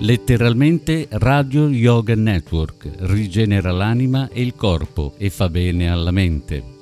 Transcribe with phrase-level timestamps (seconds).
[0.00, 6.77] Letteralmente Radio Yoga Network rigenera l'anima e il corpo e fa bene alla mente.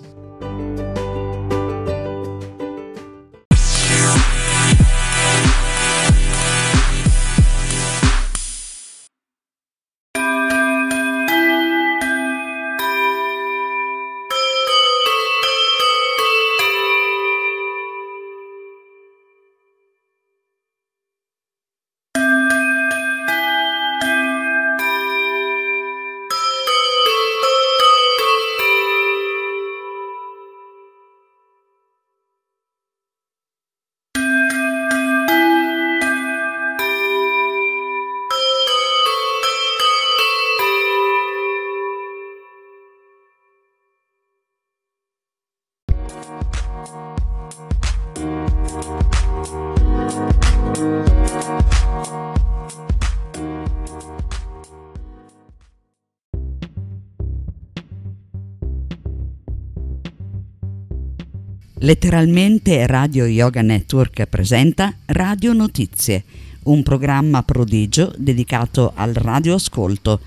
[62.07, 66.23] Letteralmente Radio Yoga Network presenta Radio Notizie,
[66.67, 70.21] un programma prodigio dedicato al radioascolto,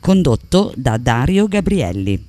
[0.00, 2.26] condotto da Dario Gabrielli.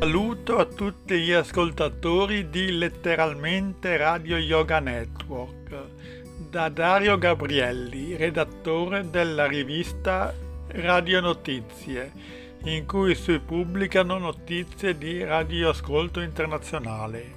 [0.00, 5.95] Saluto a tutti gli ascoltatori di Letteralmente Radio Yoga Network
[6.56, 10.34] da Dario Gabrielli, redattore della rivista
[10.68, 12.10] Radio Notizie,
[12.62, 17.34] in cui si pubblicano notizie di radioascolto internazionale.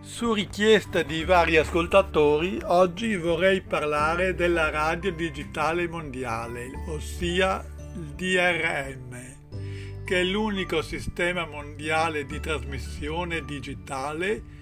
[0.00, 10.04] Su richiesta di vari ascoltatori, oggi vorrei parlare della radio digitale mondiale, ossia il DRM,
[10.04, 14.61] che è l'unico sistema mondiale di trasmissione digitale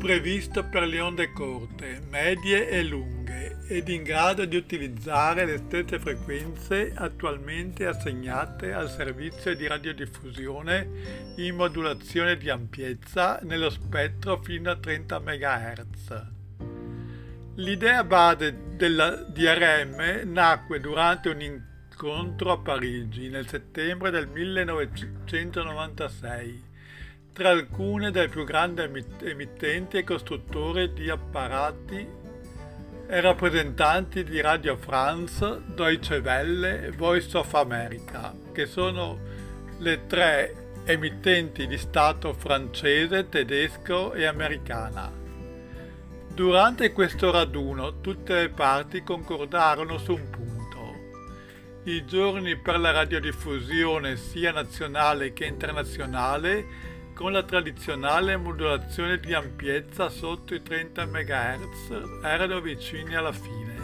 [0.00, 5.98] previsto per le onde corte, medie e lunghe ed in grado di utilizzare le stesse
[5.98, 10.88] frequenze attualmente assegnate al servizio di radiodiffusione
[11.36, 16.26] in modulazione di ampiezza nello spettro fino a 30 MHz.
[17.56, 26.68] L'idea base della DRM nacque durante un incontro a Parigi nel settembre del 1996
[27.32, 28.82] tra alcune delle più grandi
[29.22, 32.18] emittenti e costruttori di apparati
[33.06, 39.18] e rappresentanti di Radio France, Deutsche Welle e Voice of America, che sono
[39.78, 40.54] le tre
[40.84, 45.10] emittenti di Stato francese, tedesco e americana.
[46.32, 50.48] Durante questo raduno tutte le parti concordarono su un punto.
[51.84, 56.89] I giorni per la radiodiffusione sia nazionale che internazionale
[57.20, 63.74] con la tradizionale modulazione di ampiezza sotto i 30 MHz erano vicini alla fine.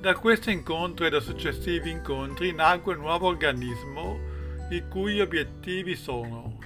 [0.00, 4.18] Da questo incontro e da successivi incontri nacque un nuovo organismo
[4.70, 6.58] i cui obiettivi sono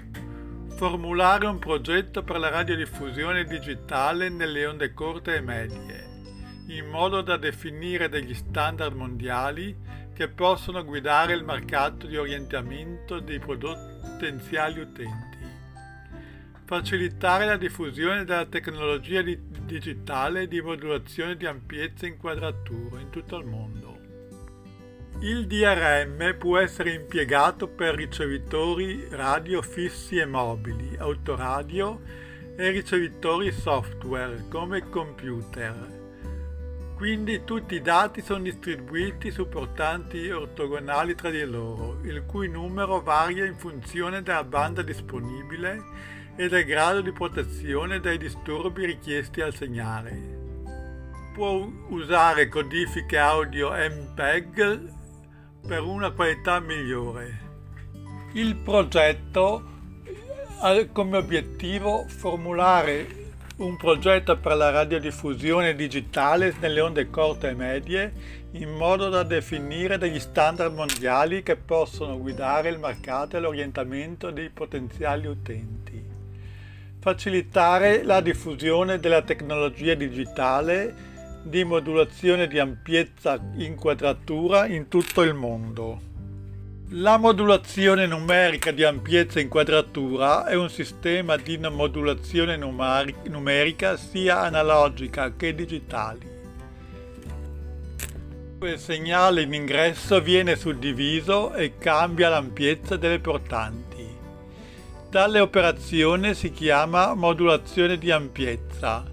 [0.76, 6.04] formulare un progetto per la radiodiffusione digitale nelle onde corte e medie,
[6.68, 9.76] in modo da definire degli standard mondiali
[10.16, 15.36] che possono guidare il mercato di orientamento dei potenziali utenti.
[16.64, 23.36] Facilitare la diffusione della tecnologia di digitale di modulazione di ampiezza e inquadratura in tutto
[23.36, 23.98] il mondo.
[25.20, 32.00] Il DRM può essere impiegato per ricevitori radio fissi e mobili, autoradio
[32.56, 35.95] e ricevitori software come computer
[36.96, 43.02] quindi tutti i dati sono distribuiti su portanti ortogonali tra di loro, il cui numero
[43.02, 45.84] varia in funzione della banda disponibile
[46.36, 50.64] e del grado di protezione dai disturbi richiesti al segnale.
[51.34, 54.92] Può usare codifiche audio MPEG
[55.68, 57.40] per una qualità migliore.
[58.32, 59.62] Il progetto
[60.60, 63.25] ha come obiettivo formulare
[63.56, 68.12] un progetto per la radiodiffusione digitale nelle onde corte e medie
[68.52, 74.50] in modo da definire degli standard mondiali che possono guidare il mercato e l'orientamento dei
[74.50, 76.04] potenziali utenti.
[76.98, 86.15] Facilitare la diffusione della tecnologia digitale di modulazione di ampiezza inquadratura in tutto il mondo.
[86.90, 95.34] La modulazione numerica di ampiezza e inquadratura è un sistema di modulazione numerica sia analogica
[95.34, 96.30] che digitali.
[98.62, 104.06] Il segnale in ingresso viene suddiviso e cambia l'ampiezza delle portanti.
[105.10, 109.04] Tale operazione si chiama modulazione di ampiezza.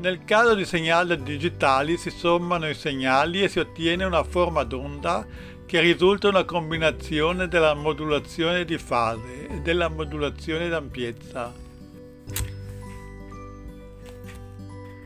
[0.00, 5.26] Nel caso di segnali digitali si sommano i segnali e si ottiene una forma d'onda
[5.70, 11.54] che risulta una combinazione della modulazione di fase e della modulazione d'ampiezza.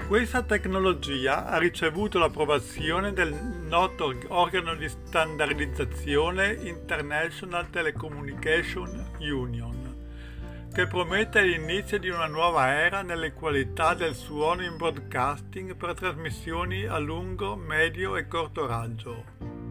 [0.09, 9.97] Questa tecnologia ha ricevuto l'approvazione del noto organo di standardizzazione International Telecommunication Union,
[10.73, 16.87] che promette l'inizio di una nuova era nelle qualità del suono in broadcasting per trasmissioni
[16.87, 19.64] a lungo, medio e corto raggio.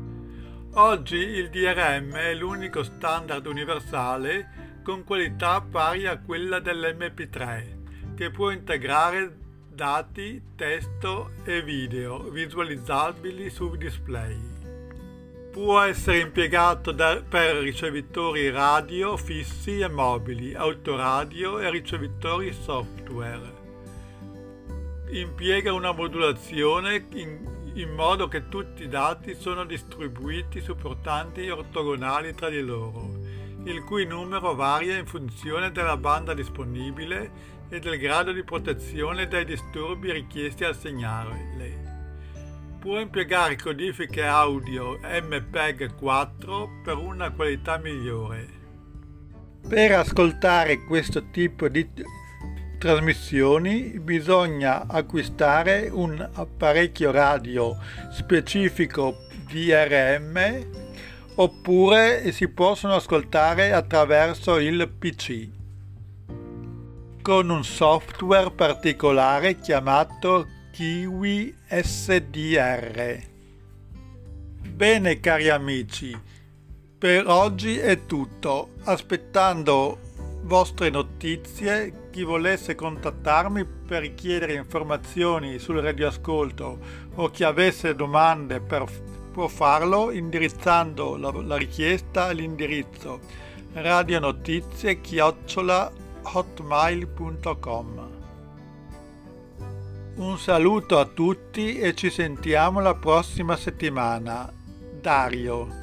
[0.75, 8.49] Oggi il DRM è l'unico standard universale con qualità pari a quella dell'MP3, che può
[8.49, 9.37] integrare
[9.69, 14.35] dati, testo e video visualizzabili su display.
[15.51, 23.61] Può essere impiegato da, per ricevitori radio fissi e mobili, autoradio e ricevitori software.
[25.11, 27.07] Impiega una modulazione
[27.75, 33.17] in modo che tutti i dati sono distribuiti su portanti ortogonali tra di loro,
[33.63, 39.45] il cui numero varia in funzione della banda disponibile e del grado di protezione dai
[39.45, 41.81] disturbi richiesti al segnale.
[42.79, 48.61] Può impiegare codifiche audio MPEG 4 per una qualità migliore.
[49.67, 51.89] Per ascoltare questo tipo di
[52.83, 57.77] trasmissioni bisogna acquistare un apparecchio radio
[58.11, 59.19] specifico
[59.49, 60.67] DRM
[61.35, 65.47] oppure si possono ascoltare attraverso il PC
[67.21, 73.17] con un software particolare chiamato Kiwi SDR.
[74.67, 76.19] Bene cari amici,
[76.97, 78.71] per oggi è tutto.
[78.83, 79.99] Aspettando
[80.41, 86.77] vostre notizie, chi volesse contattarmi per richiedere informazioni sul radioascolto
[87.15, 88.85] o chi avesse domande per,
[89.31, 93.19] può farlo indirizzando la, la richiesta all'indirizzo
[93.73, 98.09] radionotizie chiocciola hotmail.com.
[100.15, 104.53] Un saluto a tutti e ci sentiamo la prossima settimana.
[105.01, 105.82] Dario.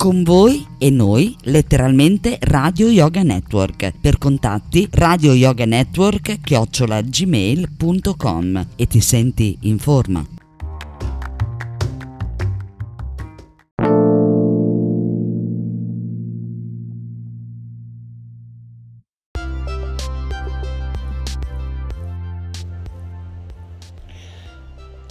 [0.00, 3.92] Con voi e noi, letteralmente Radio Yoga Network.
[4.00, 10.26] Per contatti Radio Yoga Network chiocciolagmail.com e ti senti in forma.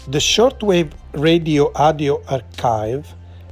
[0.10, 3.19] The Shortwave Radio Audio Archive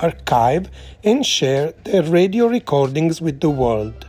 [0.00, 0.70] archive,
[1.04, 4.06] and share their radio recordings with the world.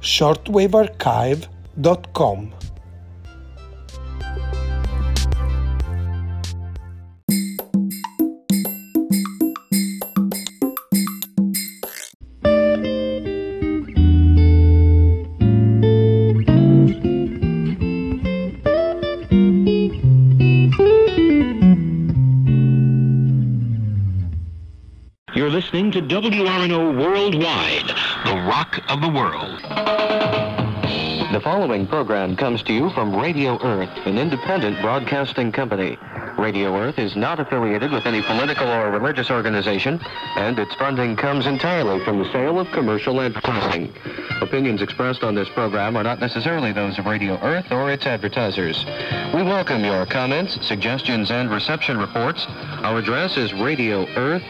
[0.00, 2.52] shortwavearchive.com
[25.94, 27.86] to WRNO Worldwide,
[28.24, 29.60] the rock of the world.
[31.32, 35.96] The following program comes to you from Radio Earth, an independent broadcasting company.
[36.36, 40.00] Radio Earth is not affiliated with any political or religious organization,
[40.34, 43.94] and its funding comes entirely from the sale of commercial advertising.
[44.40, 48.84] Opinions expressed on this program are not necessarily those of Radio Earth or its advertisers.
[49.32, 52.44] We welcome your comments, suggestions, and reception reports.
[52.48, 54.42] Our address is Radio Earth,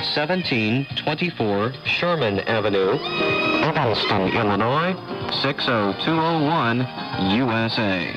[0.00, 2.98] 1724 Sherman Avenue,
[3.62, 4.94] Evanston, Illinois,
[5.42, 6.80] 60201,
[7.36, 8.16] USA.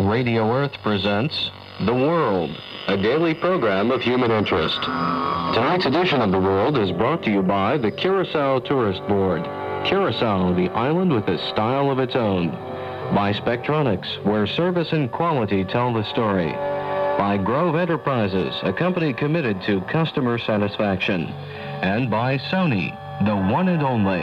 [0.00, 1.50] Radio Earth presents
[1.84, 2.50] The World,
[2.88, 4.80] a daily program of human interest.
[4.82, 9.46] Tonight's edition of The World is brought to you by the Curacao Tourist Board.
[9.84, 12.50] Curacao, the island with a style of its own.
[13.14, 16.52] By Spectronics, where service and quality tell the story.
[17.18, 21.26] By Grove Enterprises, a company committed to customer satisfaction.
[21.82, 22.96] And by Sony,
[23.26, 24.22] the one and only.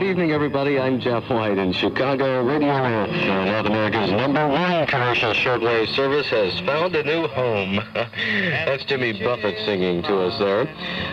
[0.00, 0.80] Good evening, everybody.
[0.80, 2.42] I'm Jeff White in Chicago.
[2.42, 7.78] Radio uh, North America's number one commercial shortwave service, has found a new home.
[7.94, 10.64] That's Jimmy Buffett singing to us there.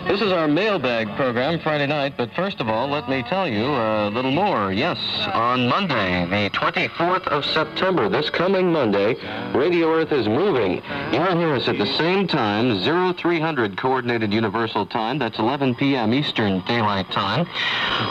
[0.08, 3.66] This is our mailbag program Friday night, but first of all, let me tell you
[3.66, 4.72] a little more.
[4.72, 4.98] Yes,
[5.34, 9.16] on Monday, the 24th of September, this coming Monday,
[9.54, 10.82] Radio Earth is moving.
[11.12, 12.82] You'll hear us at the same time,
[13.16, 15.20] 0300 Coordinated Universal Time.
[15.20, 16.14] That's 11 p.m.
[16.14, 17.46] Eastern Daylight Time,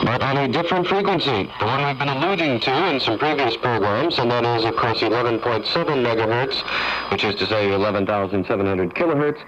[0.04, 4.18] but on a different frequency, the one we've been alluding to in some previous programs,
[4.18, 9.42] and that is, of course, 11.7 megahertz, which is to say 11,700 kilohertz,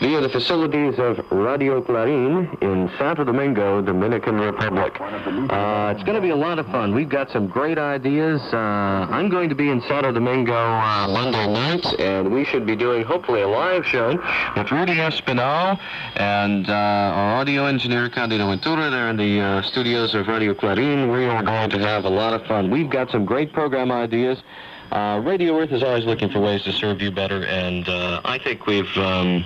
[0.00, 5.00] via the facilities of Radio Clarin in Santo Domingo, Dominican Republic.
[5.00, 6.92] Uh, it's going to be a lot of fun.
[6.92, 8.40] We've got some great ideas.
[8.52, 12.74] Uh, I'm going to be in Santo Domingo uh, Monday night, and we should be
[12.74, 14.08] doing hopefully a live show
[14.56, 15.78] with Rudy Espinal
[16.16, 21.12] and uh, our audio engineer Candido Ventura there in the uh, studios of Radio Clarin.
[21.12, 22.72] We are going to have a lot of fun.
[22.72, 24.42] We've got some great program ideas.
[24.90, 28.66] Uh, Radio Earth is always looking for ways to serve you better, and I think
[28.66, 29.44] we've um,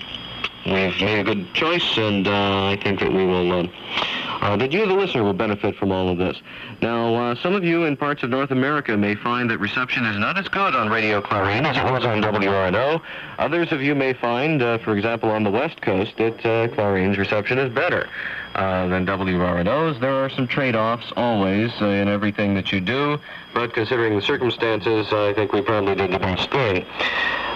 [0.73, 3.53] we've made a good choice, and uh, I think that we will.
[3.53, 3.69] Uh,
[4.41, 6.41] uh, that you, the listener, will benefit from all of this.
[6.81, 10.17] Now, uh, some of you in parts of North America may find that reception is
[10.17, 13.03] not as good on Radio Clarin as it was on WRNO.
[13.39, 17.59] Others of you may find, uh, for example, on the West Coast, that uh, reception
[17.59, 18.09] is better
[18.59, 20.00] uh, than WRNO's.
[20.00, 23.21] There are some trade-offs always uh, in everything that you do,
[23.55, 26.85] but considering the circumstances, I think we probably did the best thing.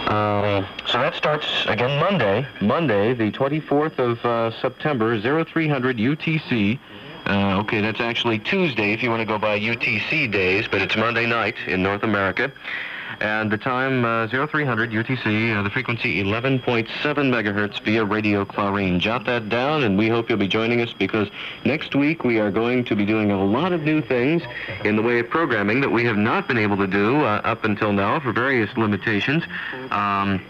[0.07, 6.79] Uh, so that starts again Monday, Monday, the 24th of uh, September, 0300 UTC.
[7.27, 10.97] Uh, okay, that's actually Tuesday if you want to go by UTC days, but it's
[10.97, 12.53] Monday night in North America.
[13.21, 16.87] And the time, uh, 0300 UTC, uh, the frequency 11.7
[17.31, 18.99] megahertz via Radio Clarin.
[18.99, 21.29] Jot that down, and we hope you'll be joining us because
[21.65, 24.43] next week we are going to be doing a lot of new things
[24.85, 27.65] in the way of programming that we have not been able to do uh, up
[27.65, 29.45] until now for various limitations.
[29.91, 30.41] Um,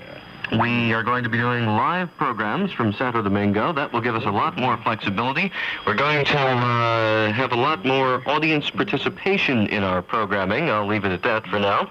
[0.61, 3.73] we are going to be doing live programs from Santo Domingo.
[3.73, 5.51] That will give us a lot more flexibility.
[5.87, 10.69] We're going to uh, have a lot more audience participation in our programming.
[10.69, 11.89] I'll leave it at that for now.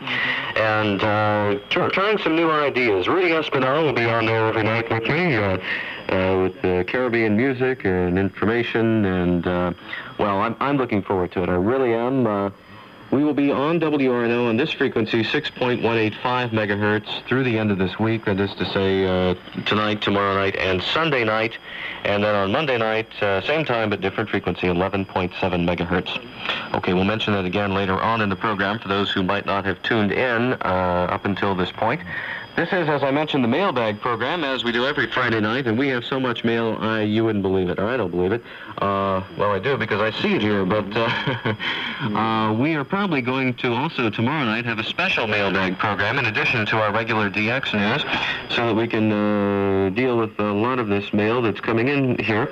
[0.56, 3.08] And uh, try, trying some new ideas.
[3.08, 5.36] Rudy Espinal will be on there every night with me.
[5.36, 5.58] Uh,
[6.10, 9.72] uh, with uh, Caribbean music and information, and uh,
[10.18, 11.48] well, I'm, I'm looking forward to it.
[11.48, 12.28] I really am.
[12.28, 12.50] Uh,
[13.12, 18.00] We will be on WRNO on this frequency, 6.185 megahertz, through the end of this
[18.00, 18.24] week.
[18.24, 21.58] That is to say, uh, tonight, tomorrow night, and Sunday night.
[22.06, 26.24] And then on Monday night, uh, same time but different frequency, 11.7 megahertz.
[26.74, 29.66] Okay, we'll mention that again later on in the program for those who might not
[29.66, 32.00] have tuned in uh, up until this point.
[32.56, 35.80] This is, as I mentioned, the mailbag program, as we do every Friday night, and
[35.80, 38.44] we have so much mail, I, you wouldn't believe it, or I don't believe it.
[38.78, 41.56] Uh, well, I do because I see it here, but uh,
[42.02, 46.26] uh, we are probably going to also tomorrow night have a special mailbag program in
[46.26, 48.04] addition to our regular DX news,
[48.54, 52.20] so that we can uh, deal with a lot of this mail that's coming in
[52.20, 52.52] here.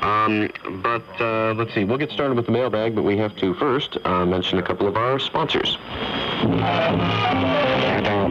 [0.00, 0.50] Um,
[0.82, 3.96] but uh, let's see, we'll get started with the mailbag, but we have to first
[4.04, 5.78] uh, mention a couple of our sponsors.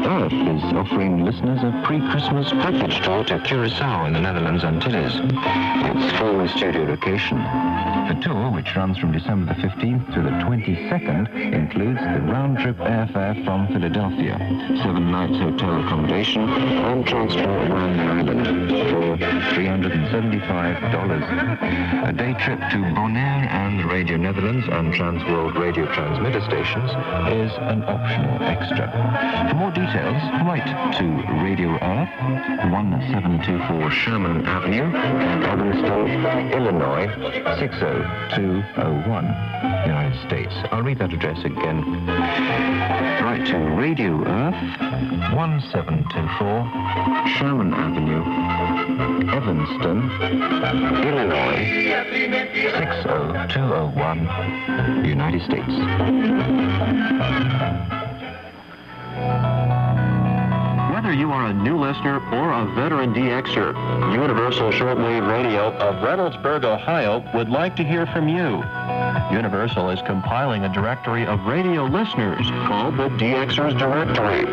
[0.07, 5.13] Earth is offering listeners a pre-Christmas package tour to Curacao in the Netherlands Antilles.
[5.15, 7.37] It's full studio location.
[7.37, 13.43] The tour, which runs from December the 15th to the 22nd, includes the round-trip airfare
[13.45, 14.37] from Philadelphia,
[14.83, 19.17] seven nights hotel accommodation, and transfer around the island for
[19.55, 22.07] $375.
[22.07, 26.91] A day trip to Bonaire and Radio Netherlands and Transworld Radio transmitter stations
[27.31, 28.87] is an optional extra.
[29.49, 31.05] For more details, write to
[31.43, 32.09] Radio Earth,
[32.71, 34.91] 1724 Sherman Avenue,
[35.45, 36.07] Evanston,
[36.51, 37.05] Illinois,
[37.59, 39.25] 60201,
[39.85, 40.55] United States.
[40.71, 41.83] I'll read that address again.
[43.23, 44.55] Write to Radio Earth,
[45.35, 48.23] 1724 Sherman Avenue,
[49.31, 50.09] Evanston,
[51.05, 51.93] Illinois,
[52.73, 55.75] 60201, United States.
[60.97, 63.71] Whether you are a new listener or a veteran DXer,
[64.15, 68.63] Universal Shortwave Radio of Reynoldsburg, Ohio would like to hear from you.
[69.31, 74.45] Universal is compiling a directory of radio listeners called the DXers Directory.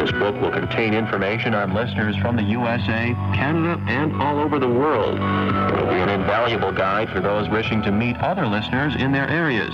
[0.00, 4.66] This book will contain information on listeners from the USA, Canada, and all over the
[4.68, 5.14] world.
[5.14, 9.28] It will be an invaluable guide for those wishing to meet other listeners in their
[9.28, 9.70] areas.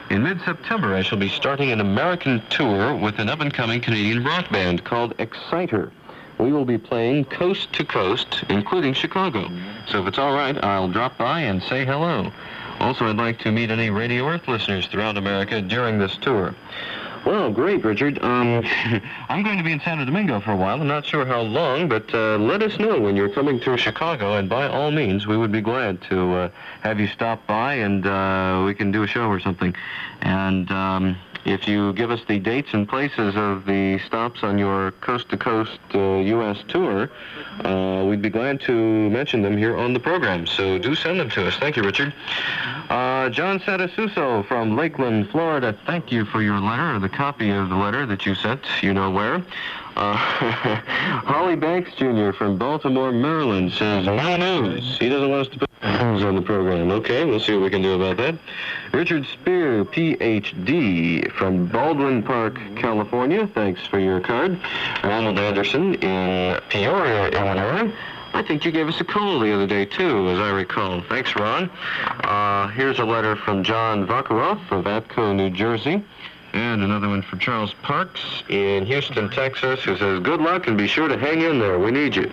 [0.08, 4.84] In mid-September, I shall be starting an American tour with an up-and-coming Canadian rock band
[4.84, 5.92] called Exciter.
[6.38, 9.50] We will be playing coast to coast, including Chicago.
[9.86, 12.32] So if it's all right, I'll drop by and say hello.
[12.80, 16.54] Also, I'd like to meet any Radio Earth listeners throughout America during this tour.
[17.28, 18.18] Well, great, Richard.
[18.24, 18.64] Um,
[19.28, 20.80] I'm going to be in Santo Domingo for a while.
[20.80, 24.36] I'm not sure how long, but uh, let us know when you're coming through Chicago,
[24.38, 28.06] and by all means, we would be glad to uh, have you stop by and
[28.06, 29.74] uh, we can do a show or something.
[30.22, 34.90] And um, if you give us the dates and places of the stops on your
[35.00, 36.58] coast-to-coast uh, U.S.
[36.68, 37.10] tour,
[37.64, 38.72] uh, we'd be glad to
[39.08, 40.46] mention them here on the program.
[40.46, 41.56] So do send them to us.
[41.56, 42.12] Thank you, Richard.
[42.90, 45.76] Uh, John Satasuso from Lakeland, Florida.
[45.86, 48.60] Thank you for your letter, the copy of the letter that you sent.
[48.82, 49.42] You know where.
[49.98, 50.14] Uh,
[51.26, 52.30] Holly Banks Jr.
[52.30, 54.96] from Baltimore, Maryland says, no news.
[54.96, 56.92] He doesn't want us to put news on the program.
[56.92, 58.36] Okay, we'll see what we can do about that.
[58.92, 61.22] Richard Spear, Ph.D.
[61.30, 63.48] from Baldwin Park, California.
[63.48, 64.60] Thanks for your card.
[65.02, 67.92] Ronald Anderson in Peoria, Illinois.
[68.34, 71.00] I think you gave us a call the other day, too, as I recall.
[71.08, 71.68] Thanks, Ron.
[72.04, 76.04] Uh, here's a letter from John Vakuroff of Atco, New Jersey.
[76.52, 80.86] And another one from Charles Parks in Houston, Texas, who says, Good luck and be
[80.86, 81.78] sure to hang in there.
[81.78, 82.30] We need you.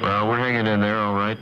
[0.00, 1.36] Well, we're hanging in there, all right.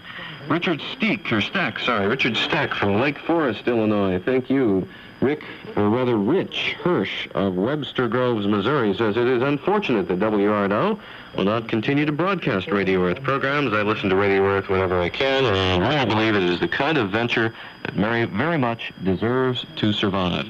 [0.48, 4.18] Richard Steek, or Stack, sorry, Richard Stack from Lake Forest, Illinois.
[4.18, 4.88] Thank you.
[5.20, 5.44] Rick,
[5.78, 10.98] or rather Rich Hirsch of Webster Groves, Missouri, says it is unfortunate that WRNO
[11.36, 13.72] will not continue to broadcast Radio Earth programs.
[13.72, 16.98] I listen to Radio Earth whenever I can, and I believe it is the kind
[16.98, 20.46] of venture that very, very much deserves to survive.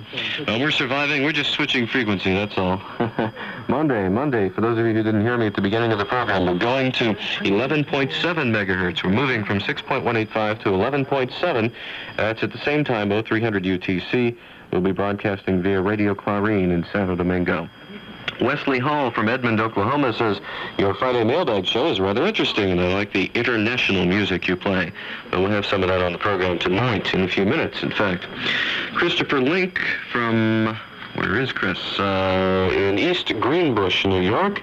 [0.46, 1.24] Well, we're surviving.
[1.24, 2.80] We're just switching frequency, that's all.
[3.68, 6.06] Monday, Monday, for those of you who didn't hear me at the beginning of the
[6.06, 9.04] program, we're going to 11.7 megahertz.
[9.04, 11.72] We're moving from 6.185 to 11.7.
[12.16, 14.34] That's at the same time, 0300 UTC.
[14.70, 17.68] We'll be broadcasting via Radio Clarin in Santo Domingo.
[18.40, 20.40] Wesley Hall from Edmond, Oklahoma says,
[20.78, 24.92] Your Friday mailbag show is rather interesting, and I like the international music you play.
[25.32, 27.90] And we'll have some of that on the program tonight, in a few minutes, in
[27.90, 28.26] fact.
[28.94, 29.80] Christopher Link
[30.12, 30.78] from,
[31.14, 31.78] where is Chris?
[31.98, 34.62] Uh, in East Greenbush, New York,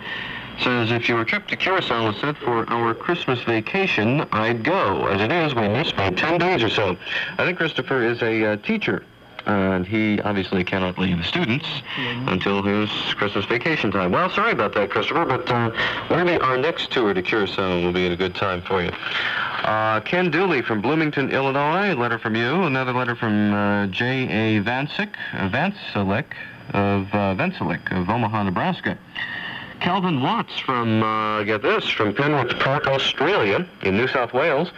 [0.62, 5.08] says, If your trip to Curacao was set for our Christmas vacation, I'd go.
[5.08, 6.96] As it is, we missed by 10 days or so.
[7.38, 9.04] I think Christopher is a uh, teacher
[9.46, 11.66] and he obviously cannot leave the students
[11.98, 14.12] until his Christmas vacation time.
[14.12, 15.72] Well, sorry about that, Christopher, but uh,
[16.10, 18.92] maybe our next tour to Curacao will be at a good time for you.
[19.66, 22.64] Uh, Ken Dooley from Bloomington, Illinois, a letter from you.
[22.64, 24.62] Another letter from uh, J.A.
[24.62, 26.26] Vancic, uh, Vancilik
[26.74, 28.98] of uh, Vancilik of Omaha, Nebraska.
[29.80, 34.72] Calvin Watts from, uh, get this, from Penrith Park, Australia, in New South Wales.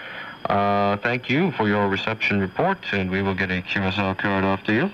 [0.47, 4.63] Uh, thank you for your reception report, and we will get a Curacao card off
[4.63, 4.91] to you.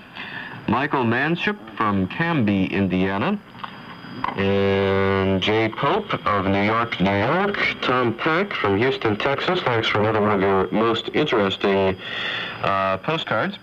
[0.66, 3.38] Michael Manship from Canby, Indiana.
[4.36, 7.58] And Jay Pope of New York, New York.
[7.82, 9.60] Tom Pack from Houston, Texas.
[9.62, 11.96] Thanks for another one of your most interesting
[12.62, 13.58] uh, postcards.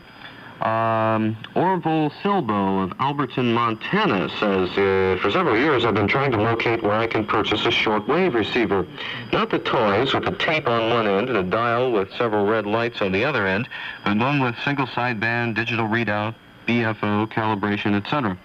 [0.62, 6.38] Um, Orville Silbo of Alberton, Montana says, uh, for several years I've been trying to
[6.38, 8.86] locate where I can purchase a shortwave receiver.
[9.34, 12.68] Not the toys with a tape on one end and a dial with several red
[12.68, 13.68] lights on the other end,
[14.06, 16.36] but one with single sideband, digital readout,
[16.68, 18.38] BFO, calibration, etc.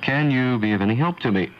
[0.00, 1.50] Can you be of any help to me?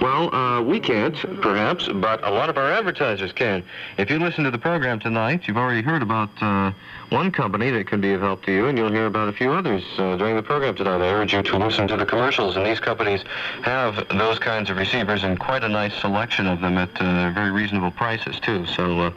[0.00, 3.64] Well, uh, we can't, perhaps, but a lot of our advertisers can.
[3.96, 6.72] If you listen to the program tonight, you've already heard about uh,
[7.08, 9.50] one company that can be of help to you, and you'll hear about a few
[9.50, 11.00] others uh, during the program tonight.
[11.00, 13.24] I urge you to listen to the commercials, and these companies
[13.62, 17.50] have those kinds of receivers and quite a nice selection of them at uh, very
[17.50, 18.66] reasonable prices, too.
[18.66, 19.12] So uh,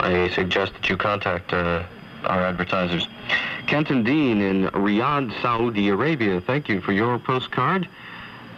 [0.00, 1.84] I suggest that you contact uh,
[2.24, 3.06] our advertisers.
[3.66, 7.88] Kenton Dean in Riyadh, Saudi Arabia, thank you for your postcard.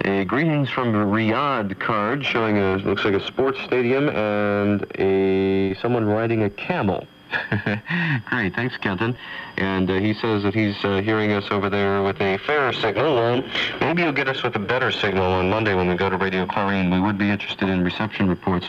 [0.06, 6.04] A greetings from Riyadh card showing a looks like a sports stadium and a someone
[6.04, 7.08] riding a camel.
[8.26, 9.18] Great, thanks, Kenton.
[9.56, 13.18] And uh, he says that he's uh, hearing us over there with a fair signal.
[13.18, 16.16] Um, maybe you'll get us with a better signal on Monday when we go to
[16.16, 16.92] Radio Clarin.
[16.92, 18.68] We would be interested in reception reports.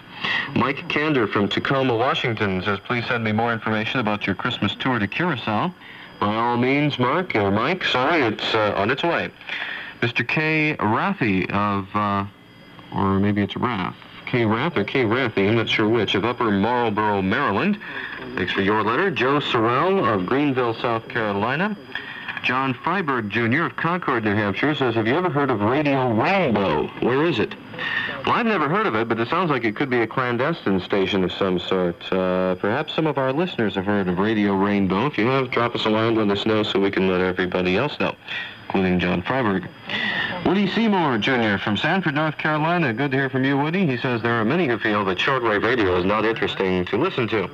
[0.56, 4.98] Mike Kander from Tacoma, Washington says, please send me more information about your Christmas tour
[4.98, 5.72] to Curacao.
[6.20, 9.30] By all means, Mark, or Mike, sorry, it's uh, on its way.
[10.02, 10.28] Mr.
[10.28, 10.76] K.
[10.80, 12.26] Rathy of, uh,
[12.96, 13.96] or maybe it's Rath.
[14.26, 14.46] K.
[14.46, 15.06] Rath or K.
[15.06, 17.80] Rathy, I'm not sure which, of Upper Marlboro, Maryland.
[18.36, 19.10] Thanks for your letter.
[19.10, 21.78] Joe Sorrell of Greenville, South Carolina.
[22.44, 23.64] John Freiberg Jr.
[23.64, 26.88] of Concord, New Hampshire says, have you ever heard of Radio Rainbow?
[27.00, 27.56] Where is it?
[28.26, 30.80] Well, I've never heard of it, but it sounds like it could be a clandestine
[30.82, 31.96] station of some sort.
[32.12, 35.08] Uh, perhaps some of our listeners have heard of Radio Rainbow.
[35.08, 37.78] If you have, drop us a line, let us know so we can let everybody
[37.78, 38.16] else know,
[38.68, 39.68] including John Freiberg.
[40.46, 41.58] Woody Seymour Jr.
[41.58, 42.94] from Sanford, North Carolina.
[42.94, 43.86] Good to hear from you, Woody.
[43.86, 47.28] He says there are many who feel that shortwave radio is not interesting to listen
[47.30, 47.50] to.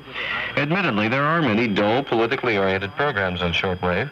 [0.56, 4.10] Admittedly, there are many dull, politically oriented programs on shortwave.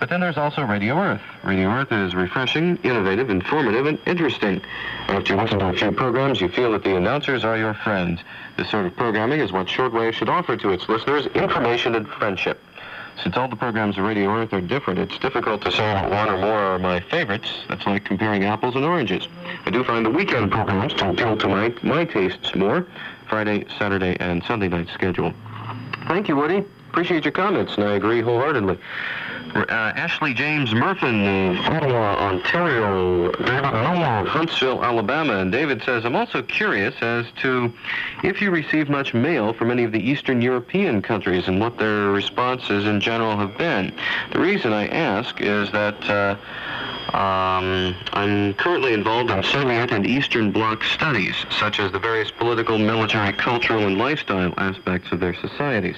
[0.00, 1.22] But then there's also Radio Earth.
[1.44, 4.60] Radio Earth is refreshing, innovative, informative, and interesting.
[5.08, 8.20] After you listen to a few programs, you feel that the announcers are your friends.
[8.56, 12.60] This sort of programming is what shortwave should offer to its listeners, information and friendship.
[13.22, 16.28] Since all the programs of Radio Earth are different, it's difficult to say that one
[16.28, 17.50] or more are my favorites.
[17.68, 19.28] That's like comparing apples and oranges.
[19.64, 22.86] I do find the weekend programs to appeal to my, my tastes more.
[23.28, 25.32] Friday, Saturday, and Sunday night schedule.
[26.06, 26.64] Thank you, Woody.
[26.90, 28.78] Appreciate your comments, and I agree wholeheartedly.
[29.54, 33.30] Uh, Ashley James Murphin of Ottawa, Ontario.
[33.32, 33.64] David
[34.26, 35.34] Huntsville, Alabama.
[35.38, 37.72] And David says, I'm also curious as to
[38.24, 42.10] if you receive much mail from any of the Eastern European countries and what their
[42.10, 43.94] responses in general have been.
[44.32, 46.36] The reason I ask is that uh,
[47.14, 52.76] Um, I'm currently involved in Soviet and Eastern Bloc studies, such as the various political,
[52.76, 55.96] military, cultural, and lifestyle aspects of their societies.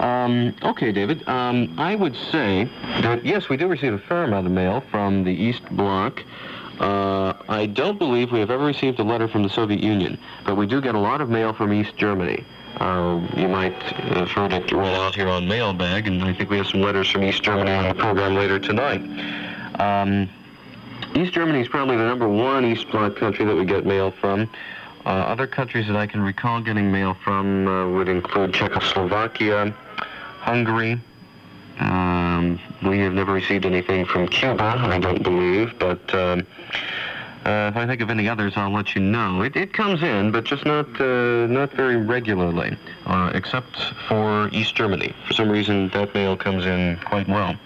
[0.00, 1.26] Um, okay, David.
[1.28, 2.68] Um, I would say
[3.00, 6.22] that yes, we do receive a fair amount of mail from the East Bloc.
[6.80, 10.56] Uh, I don't believe we have ever received a letter from the Soviet Union, but
[10.56, 12.44] we do get a lot of mail from East Germany.
[12.78, 16.56] Uh, you might have heard it roll out here on Mailbag, and I think we
[16.56, 19.00] have some letters from East Germany on the program later tonight.
[19.78, 20.28] Um,
[21.14, 24.50] East Germany is probably the number one East Bloc country that we get mail from.
[25.06, 29.72] Uh, other countries that I can recall getting mail from uh, would include Czechoslovakia,
[30.44, 31.00] Hungary.
[31.80, 36.46] Um, we have never received anything from Cuba, I don't believe, but um,
[37.46, 39.40] uh, if I think of any others, I'll let you know.
[39.40, 42.76] It, it comes in, but just not uh, not very regularly,
[43.06, 43.74] uh, except
[44.06, 45.14] for East Germany.
[45.26, 47.56] For some reason, that mail comes in quite well.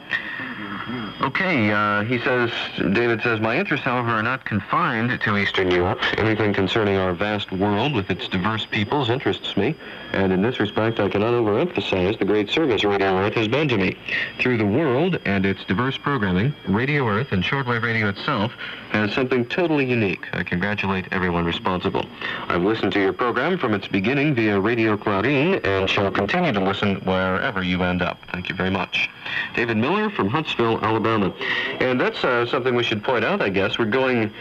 [1.21, 6.01] Okay, uh, he says, David says, my interests, however, are not confined to Eastern Europe.
[6.17, 9.75] Anything concerning our vast world with its diverse peoples interests me,
[10.13, 13.77] and in this respect, I cannot overemphasize the great service Radio Earth has been to
[13.77, 13.97] me.
[14.39, 18.53] Through the world and its diverse programming, Radio Earth and shortwave radio itself
[18.91, 20.25] has something totally unique.
[20.33, 22.07] I congratulate everyone responsible.
[22.49, 26.61] I've listened to your program from its beginning via Radio Clarin and shall continue to
[26.61, 28.19] listen wherever you end up.
[28.33, 29.11] Thank you very much.
[29.55, 31.33] David Miller from Huntsville, Alabama.
[31.81, 33.79] And that's uh, something we should point out, I guess.
[33.79, 34.33] We're going,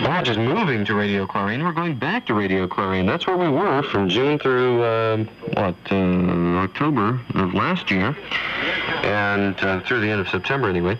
[0.00, 3.06] not just moving to Radio Clarin, we're going back to Radio Clarin.
[3.06, 5.96] That's where we were from June through, uh, what, uh,
[6.64, 8.16] October of last year,
[9.02, 10.98] and uh, through the end of September anyway.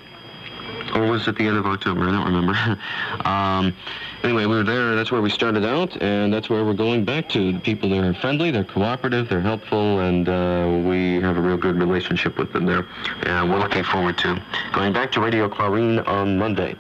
[0.97, 2.09] Or was it the end of October?
[2.09, 2.79] I don't remember.
[3.29, 3.75] um,
[4.23, 4.95] anyway, we were there.
[4.95, 7.59] That's where we started out, and that's where we're going back to.
[7.61, 11.77] People there are friendly, they're cooperative, they're helpful, and uh, we have a real good
[11.77, 12.87] relationship with them there.
[13.25, 16.77] And we're looking forward to going back to Radio Clarin on Monday.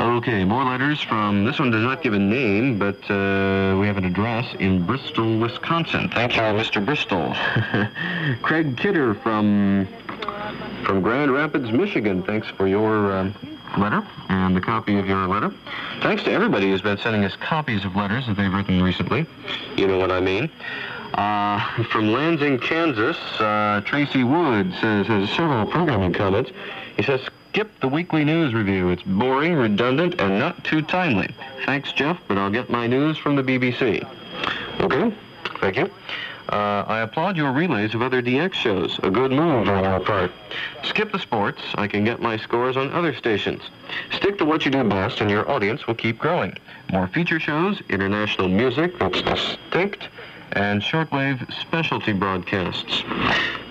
[0.00, 3.96] Okay, more letters from, this one does not give a name, but uh, we have
[3.96, 6.08] an address in Bristol, Wisconsin.
[6.08, 6.82] Thank you, Mr.
[6.82, 7.34] Bristol.
[8.42, 9.88] Craig Kidder from
[10.84, 12.22] from Grand Rapids, Michigan.
[12.22, 13.34] Thanks for your um,
[13.78, 15.52] letter and the copy of your letter.
[16.00, 19.26] Thanks to everybody who's been sending us copies of letters that they've written recently.
[19.76, 20.50] You know what I mean.
[21.14, 26.50] Uh, from Lansing, Kansas, uh, Tracy Wood says has several programming comments.
[26.96, 28.90] He says, skip the weekly news review.
[28.90, 31.28] It's boring, redundant, and not too timely.
[31.64, 34.06] Thanks, Jeff, but I'll get my news from the BBC.
[34.80, 35.14] Okay,
[35.60, 35.90] thank you.
[36.48, 38.98] Uh, I applaud your relays of other DX shows.
[39.02, 40.32] A good move on our part.
[40.82, 41.60] Skip the sports.
[41.74, 43.62] I can get my scores on other stations.
[44.12, 46.56] Stick to what you do best, and your audience will keep growing.
[46.90, 50.08] More feature shows, international music that's distinct,
[50.52, 53.04] and shortwave specialty broadcasts.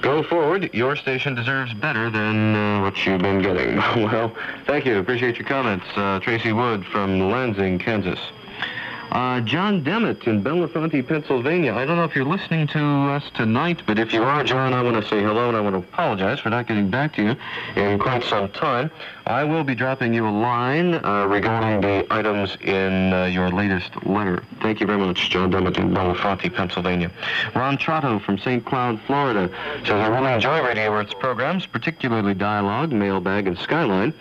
[0.02, 0.70] Go forward.
[0.74, 3.78] Your station deserves better than uh, what you've been getting.
[4.04, 4.36] well,
[4.68, 5.00] thank you.
[5.00, 5.86] Appreciate your comments.
[5.96, 8.20] Uh, Tracy Wood from Lansing, Kansas.
[9.12, 11.74] Uh, John Demmett in Bellefonte, Pennsylvania.
[11.74, 14.84] I don't know if you're listening to us tonight, but if you are, John, I
[14.84, 17.36] want to say hello and I want to apologize for not getting back to you
[17.82, 18.92] in quite some time.
[19.26, 24.06] I will be dropping you a line uh, regarding the items in uh, your latest
[24.06, 24.44] letter.
[24.62, 27.10] Thank you very much, John Demmett in Bellefonte, Pennsylvania.
[27.56, 28.66] Ron Trotto from St.
[28.66, 29.50] Cloud, Florida.
[29.80, 34.14] Says, I really enjoy Radio Earth's programs, particularly Dialogue, Mailbag, and Skyline.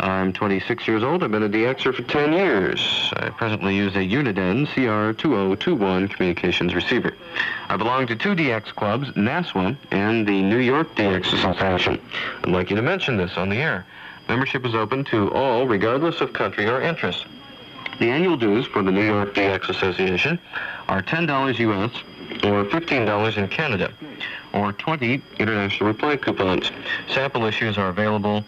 [0.00, 1.22] I'm 26 years old.
[1.22, 3.12] I've been a DXer for 10 years.
[3.16, 7.12] I presently use a Uniden CR2021 communications receiver.
[7.68, 12.00] I belong to two DX clubs, NASWA and the New York DX Association.
[12.42, 13.84] I'd like you to mention this on the air.
[14.26, 17.26] Membership is open to all, regardless of country or interest.
[17.98, 20.38] The annual dues for the New York DX Association
[20.88, 21.90] are $10 U.S.
[22.44, 23.92] or $15 in Canada,
[24.54, 26.70] or 20 international reply coupons.
[27.06, 28.46] Sample issues are available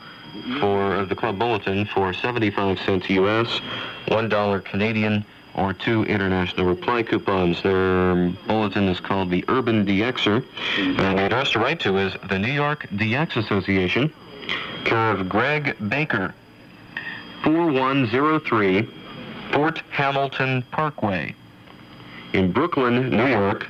[0.60, 3.60] for the club bulletin for 75 cents US,
[4.06, 5.24] $1 Canadian,
[5.54, 7.62] or two international reply coupons.
[7.62, 10.44] Their bulletin is called the Urban DXer,
[10.78, 14.12] and the address to write to is the New York DX Association,
[14.84, 16.34] care of Greg Baker,
[17.44, 18.88] 4103
[19.52, 21.34] Fort Hamilton Parkway,
[22.32, 23.66] in Brooklyn, New York,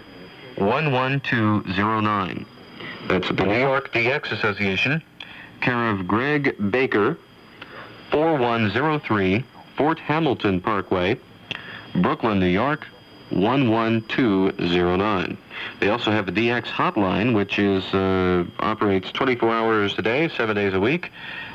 [0.57, 2.47] 11209.
[3.09, 5.03] That's the New York DX Association,
[5.63, 7.17] care of Greg Baker,
[8.11, 9.43] 4103
[9.77, 11.19] Fort Hamilton Parkway,
[11.95, 12.87] Brooklyn, New York,
[13.31, 15.39] 11209.
[15.81, 20.57] They also have a DX hotline, which is uh, operates 24 hours a day, seven
[20.57, 21.11] days a week.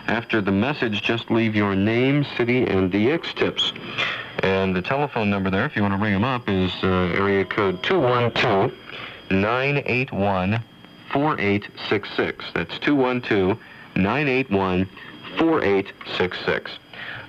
[0.08, 3.74] After the message, just leave your name, city, and DX tips.
[4.40, 7.44] And the telephone number there, if you want to ring them up, is uh, area
[7.46, 8.72] code 212
[9.30, 10.64] 981
[11.12, 12.46] 4866.
[12.54, 13.60] That's 212
[13.98, 14.90] 981
[15.38, 16.72] 4866.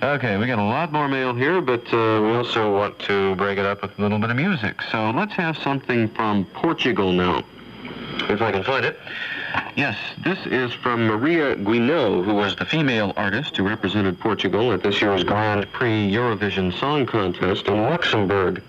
[0.01, 3.57] Okay, we got a lot more mail here, but uh, we also want to break
[3.57, 4.81] it up with a little bit of music.
[4.91, 7.43] So let's have something from Portugal now,
[8.29, 8.97] if I can find it.
[9.75, 14.83] Yes, this is from Maria Guinot, who was the female artist who represented Portugal at
[14.83, 18.61] this year's Grand Prix Eurovision Song Contest in Luxembourg.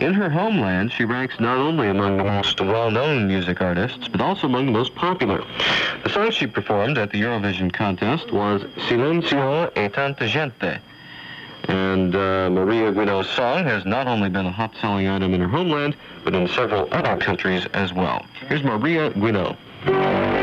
[0.00, 4.46] In her homeland, she ranks not only among the most well-known music artists, but also
[4.46, 5.44] among the most popular.
[6.02, 10.78] The song she performed at the Eurovision contest was Silencio e Tanta Gente.
[11.64, 15.94] And uh, Maria Guinot's song has not only been a hot-selling item in her homeland,
[16.24, 18.24] but in several other countries as well.
[18.48, 19.10] Here's Maria
[19.84, 20.24] Guinot.
[20.32, 20.37] Quand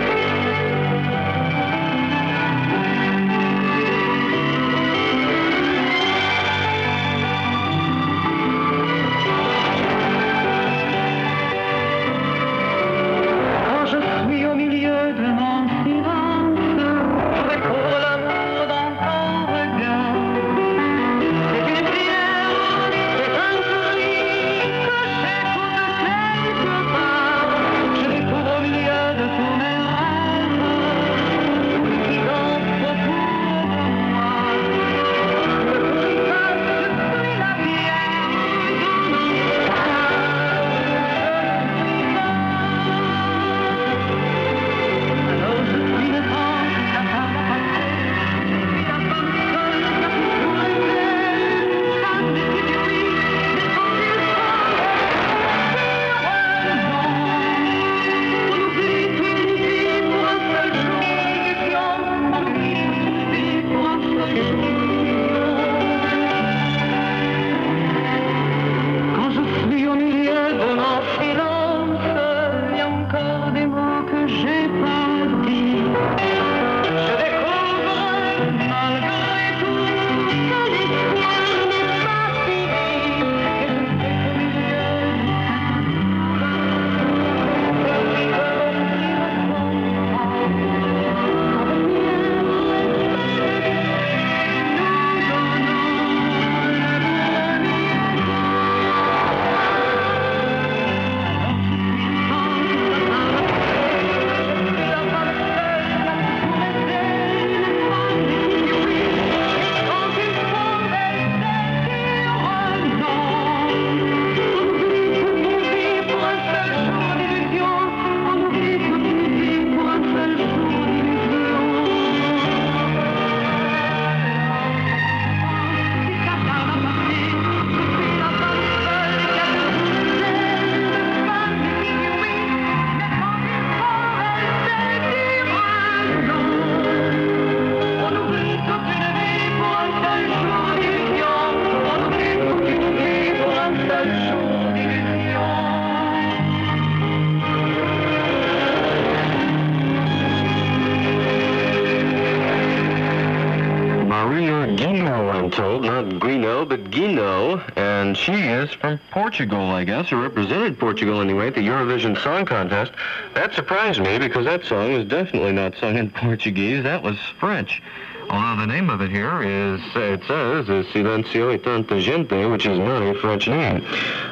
[159.85, 162.91] guess, or represented Portugal anyway at the Eurovision Song Contest.
[163.33, 166.83] That surprised me because that song was definitely not sung in Portuguese.
[166.83, 167.81] That was French.
[168.29, 172.79] Although the name of it here is, it says, Silencio e Tanta Gente, which is
[172.79, 173.85] not a French name.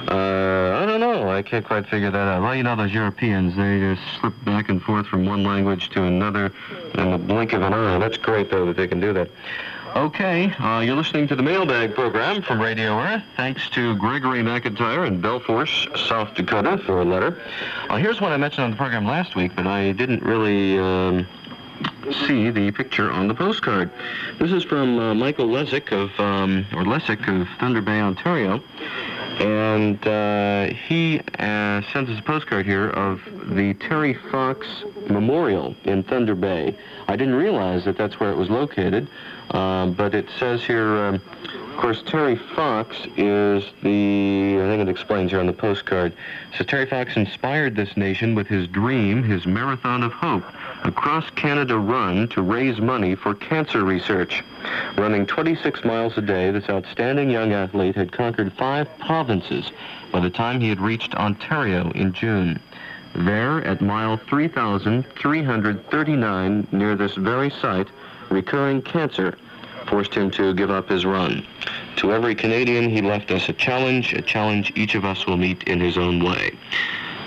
[0.07, 1.29] Uh, I don't know.
[1.29, 2.41] I can't quite figure that out.
[2.41, 6.03] Well, you know, those Europeans, they just slip back and forth from one language to
[6.03, 6.51] another
[6.95, 7.99] in the blink of an eye.
[7.99, 9.29] That's great, though, that they can do that.
[9.95, 13.21] Okay, uh, you're listening to the Mailbag program from Radio Earth.
[13.37, 17.39] Thanks to Gregory McIntyre in Belforce, South Dakota, for a letter.
[17.89, 21.27] Uh, here's one I mentioned on the program last week, but I didn't really um,
[22.25, 23.91] see the picture on the postcard.
[24.39, 28.63] This is from uh, Michael Lesick of, um, or Lessick of Thunder Bay, Ontario.
[29.39, 33.21] And uh, he uh, sends us a postcard here of
[33.55, 34.67] the Terry Fox
[35.07, 36.75] Memorial in Thunder Bay.
[37.07, 39.07] I didn't realize that that's where it was located,
[39.51, 44.89] um, but it says here, um, of course, Terry Fox is the, I think it
[44.89, 46.13] explains here on the postcard.
[46.57, 50.43] So Terry Fox inspired this nation with his dream, his marathon of hope,
[50.83, 54.43] a cross-Canada run to raise money for cancer research.
[54.97, 59.71] Running 26 miles a day, this outstanding young athlete had conquered five provinces
[60.11, 62.59] by the time he had reached Ontario in June.
[63.15, 67.87] There, at mile 3,339 near this very site,
[68.29, 69.37] recurring cancer
[69.87, 71.45] forced him to give up his run.
[71.97, 75.63] To every Canadian, he left us a challenge, a challenge each of us will meet
[75.63, 76.57] in his own way.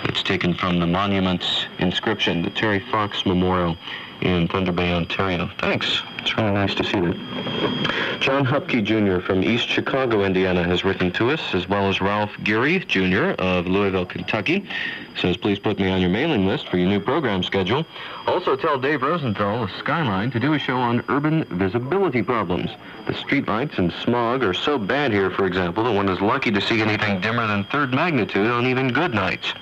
[0.03, 3.77] It's taken from the monument's inscription, the Terry Fox Memorial
[4.21, 5.49] in Thunder Bay, Ontario.
[5.59, 6.01] Thanks.
[6.19, 8.17] It's really nice to see that.
[8.19, 9.25] John Hupke Jr.
[9.25, 13.35] from East Chicago, Indiana, has written to us, as well as Ralph Geary Jr.
[13.39, 14.67] of Louisville, Kentucky.
[15.15, 17.85] Says, please put me on your mailing list for your new program schedule.
[18.27, 22.69] Also, tell Dave Rosenthal of Skyline to do a show on urban visibility problems.
[23.07, 26.61] The streetlights and smog are so bad here, for example, that one is lucky to
[26.61, 29.53] see anything dimmer than third magnitude on even good nights.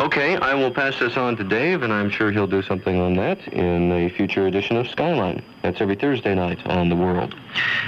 [0.00, 3.14] Okay, I will pass this on to Dave, and I'm sure he'll do something on
[3.14, 5.42] that in a future edition of Skyline.
[5.62, 7.34] That's Thursday night on The World.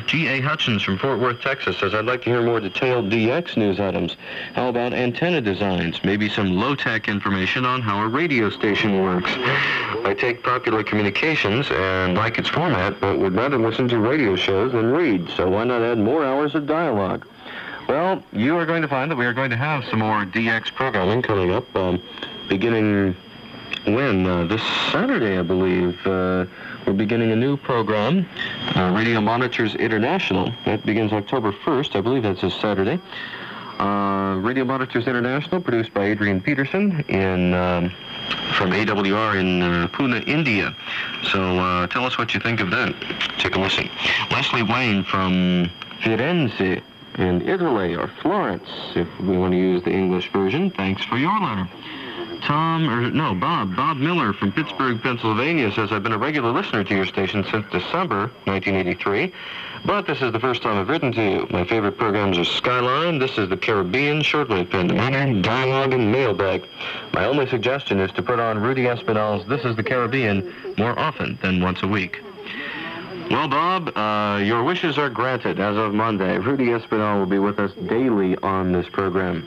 [0.06, 0.40] G.A.
[0.40, 4.16] Hutchins from Fort Worth, Texas says, I'd like to hear more detailed DX news items.
[4.54, 6.02] How about antenna designs?
[6.02, 9.30] Maybe some low-tech information on how a radio station works.
[10.04, 14.72] I take popular communications and like its format, but would rather listen to radio shows
[14.72, 17.26] than read, so why not add more hours of dialogue?
[17.88, 20.74] Well, you are going to find that we are going to have some more DX
[20.74, 22.02] programming coming up, um,
[22.48, 23.16] beginning
[23.84, 24.26] when?
[24.26, 25.98] Uh, this Saturday, I believe.
[26.06, 26.46] Uh,
[26.88, 28.26] we're beginning a new program,
[28.74, 30.50] uh, Radio Monitors International.
[30.64, 31.96] That begins October 1st.
[31.96, 32.98] I believe that's this Saturday.
[33.78, 37.90] Uh, Radio Monitors International, produced by Adrian Peterson in um,
[38.54, 40.74] from AWR in uh, Pune, India.
[41.24, 42.94] So uh, tell us what you think of that.
[43.38, 43.90] Take a listen.
[44.30, 45.70] Leslie Wayne from
[46.00, 46.82] Firenze
[47.18, 50.70] in Italy, or Florence, if we want to use the English version.
[50.70, 51.68] Thanks for your letter.
[52.42, 56.84] Tom, or no, Bob, Bob Miller from Pittsburgh, Pennsylvania says, I've been a regular listener
[56.84, 59.32] to your station since December 1983,
[59.84, 61.46] but this is the first time I've written to you.
[61.50, 66.64] My favorite programs are Skyline, This is the Caribbean, Shortwave Pandemonium, Dialogue, and Mailbag.
[67.12, 71.38] My only suggestion is to put on Rudy Espinal's This is the Caribbean more often
[71.42, 72.20] than once a week.
[73.30, 76.38] Well, Bob, uh, your wishes are granted as of Monday.
[76.38, 79.46] Rudy Espinal will be with us daily on this program.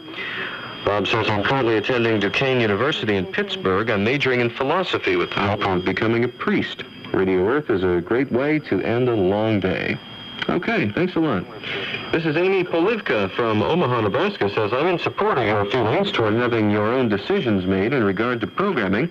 [0.86, 3.90] Bob says, I'm currently attending Duquesne University in Pittsburgh.
[3.90, 6.84] I'm majoring in philosophy with the hope of becoming a priest.
[7.14, 9.98] Radio Earth is a great way to end a long day.
[10.50, 11.46] Okay, thanks a lot.
[12.12, 16.34] This is Amy Polivka from Omaha, Nebraska, says, I'm in support of your feelings toward
[16.34, 19.10] having your own decisions made in regard to programming.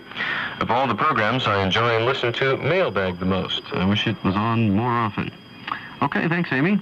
[0.61, 3.62] Of all the programs, I enjoy and listen to Mailbag the most.
[3.73, 5.31] I wish it was on more often.
[6.03, 6.81] Okay, thanks, Amy.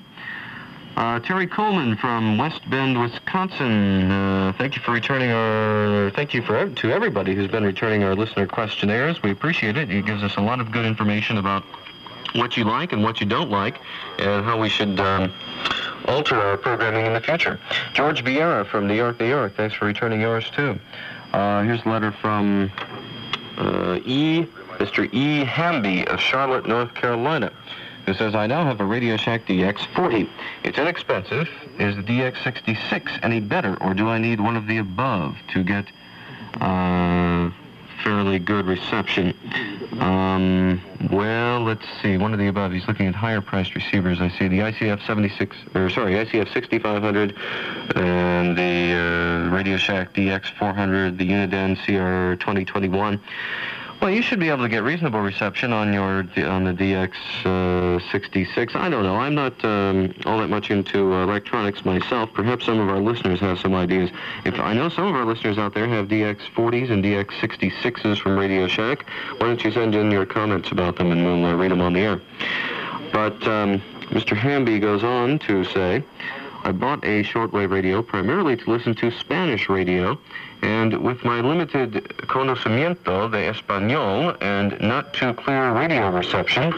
[0.99, 4.11] Uh, Terry Coleman from West Bend, Wisconsin.
[4.11, 6.11] Uh, thank you for returning our.
[6.11, 9.23] Thank you for to everybody who's been returning our listener questionnaires.
[9.23, 9.93] We appreciate it.
[9.93, 11.63] It gives us a lot of good information about
[12.35, 13.81] what you like and what you don't like,
[14.19, 15.33] and how we should um,
[16.07, 17.61] alter our programming in the future.
[17.95, 19.55] George Vieira from New York, New York.
[19.55, 20.81] Thanks for returning yours too.
[21.33, 22.73] Uh, here's a letter from
[23.57, 24.49] uh, E.
[24.79, 25.09] Mr.
[25.15, 25.45] E.
[25.45, 27.53] Hamby of Charlotte, North Carolina
[28.09, 30.27] who says, I now have a Radio Shack DX40.
[30.65, 31.47] It's inexpensive.
[31.79, 35.85] Is the DX66 any better, or do I need one of the above to get
[36.59, 37.51] uh,
[38.03, 39.35] fairly good reception?
[40.01, 40.81] Um,
[41.13, 42.17] well, let's see.
[42.17, 42.73] One of the above.
[42.73, 44.23] He's looking at higher priced receivers.
[44.23, 47.37] I see the ICF 76, or sorry, ICF 6500
[47.95, 53.21] and the uh, Radio Shack DX 400, the Uniden CR 2021.
[54.01, 57.13] Well, you should be able to get reasonable reception on your on the DX
[57.45, 58.77] uh, 66.
[58.77, 59.17] I don't know.
[59.17, 62.33] I'm not um, all that much into uh, electronics myself.
[62.33, 64.11] Perhaps some of our listeners have some ideas.
[64.45, 68.21] If I know some of our listeners out there have DX 40s and DX 66s
[68.21, 69.05] from Radio Shack,
[69.39, 71.93] why don't you send in your comments about them and we'll uh, read them on
[71.93, 72.21] the air.
[73.13, 74.37] But um, Mr.
[74.37, 76.05] Hamby goes on to say.
[76.65, 80.19] I bought a shortwave radio primarily to listen to Spanish radio,
[80.63, 81.93] and with my limited
[82.27, 86.71] conocimiento de español and not too clear radio reception,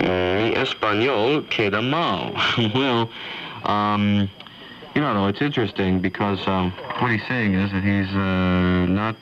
[0.00, 2.32] mi español queda mal.
[2.74, 3.10] well,
[3.64, 4.28] um,
[4.94, 9.16] you know, it's interesting because um, what he's saying is that he's uh, not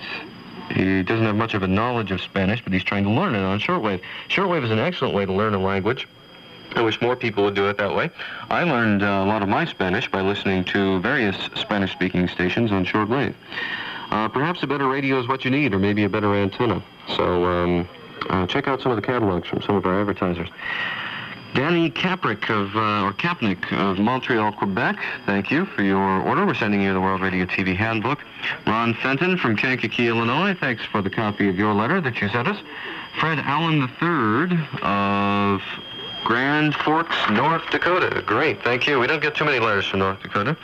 [0.71, 3.43] he doesn't have much of a knowledge of Spanish, but he's trying to learn it
[3.43, 4.01] on shortwave.
[4.29, 6.07] Shortwave is an excellent way to learn a language.
[6.77, 8.11] I wish more people would do it that way.
[8.49, 12.85] I learned uh, a lot of my Spanish by listening to various Spanish-speaking stations on
[12.85, 13.35] shortwave.
[14.11, 16.83] Uh, perhaps a better radio is what you need, or maybe a better antenna.
[17.17, 17.89] So um,
[18.29, 20.49] uh, check out some of the catalogs from some of our advertisers.
[21.55, 24.97] Danny Kaprick of, uh, or Kapnick of Montreal, Quebec,
[25.27, 26.47] thank you for your order.
[26.47, 28.21] We're sending you the World Radio TV Handbook.
[28.67, 32.47] Ron Fenton from Kankakee, Illinois, thanks for the copy of your letter that you sent
[32.47, 32.59] us.
[33.19, 35.61] Fred Allen III of
[36.25, 38.23] Grand Forks, North Dakota.
[38.25, 38.99] Great, thank you.
[38.99, 40.57] We don't get too many letters from North Dakota.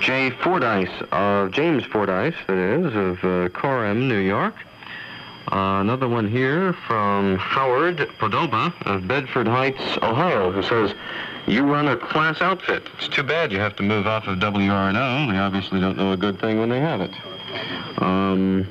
[0.00, 4.54] Jay Fordyce, uh, James Fordyce, that is, of uh, Coram, New York.
[5.52, 10.94] Uh, another one here from Howard Podoba of Bedford Heights, Ohio, who says,
[11.46, 12.88] you run a class outfit.
[12.96, 15.30] It's too bad you have to move off of WRNO.
[15.30, 17.10] They obviously don't know a good thing when they have it.
[17.98, 18.66] Um,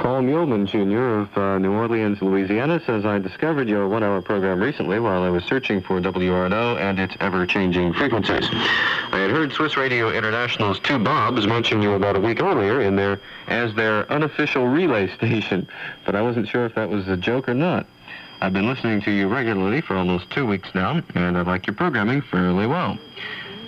[0.00, 1.20] Paul Muleman Jr.
[1.20, 5.44] of uh, New Orleans, Louisiana says, I discovered your one-hour program recently while I was
[5.44, 8.48] searching for WRNO and its ever-changing frequencies.
[8.50, 12.96] I had heard Swiss Radio International's Two Bobs mention you about a week earlier in
[12.96, 15.68] their as their unofficial relay station,
[16.06, 17.86] but I wasn't sure if that was a joke or not.
[18.40, 21.76] I've been listening to you regularly for almost two weeks now, and I like your
[21.76, 22.98] programming fairly well.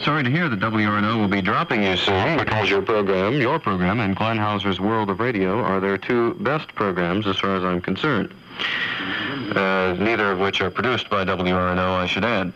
[0.05, 4.00] Sorry to hear that WRNO will be dropping you soon because your program, your program,
[4.00, 7.80] and Glenn Hauser's World of Radio are their two best programs as far as I'm
[7.80, 8.34] concerned.
[9.55, 12.53] Uh, neither of which are produced by WRNO, I should add.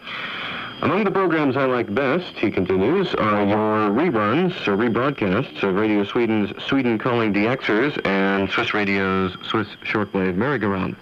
[0.82, 6.02] Among the programs I like best, he continues, are your reruns or rebroadcasts of Radio
[6.02, 10.96] Sweden's Sweden Calling DXers and Swiss Radio's Swiss Shortwave Merry-Go-Round.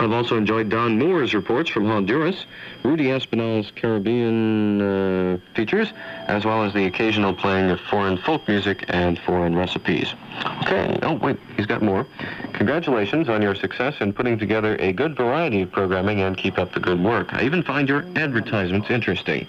[0.00, 2.46] I've also enjoyed Don Moore's reports from Honduras,
[2.82, 5.92] Rudy Espinal's Caribbean uh, features,
[6.30, 10.14] as well as the occasional playing of foreign folk music and foreign recipes.
[10.62, 12.06] Okay, oh wait, he's got more.
[12.52, 16.72] Congratulations on your success in putting together a good variety of programming and keep up
[16.72, 17.34] the good work.
[17.34, 19.44] I even find your advertisements interesting.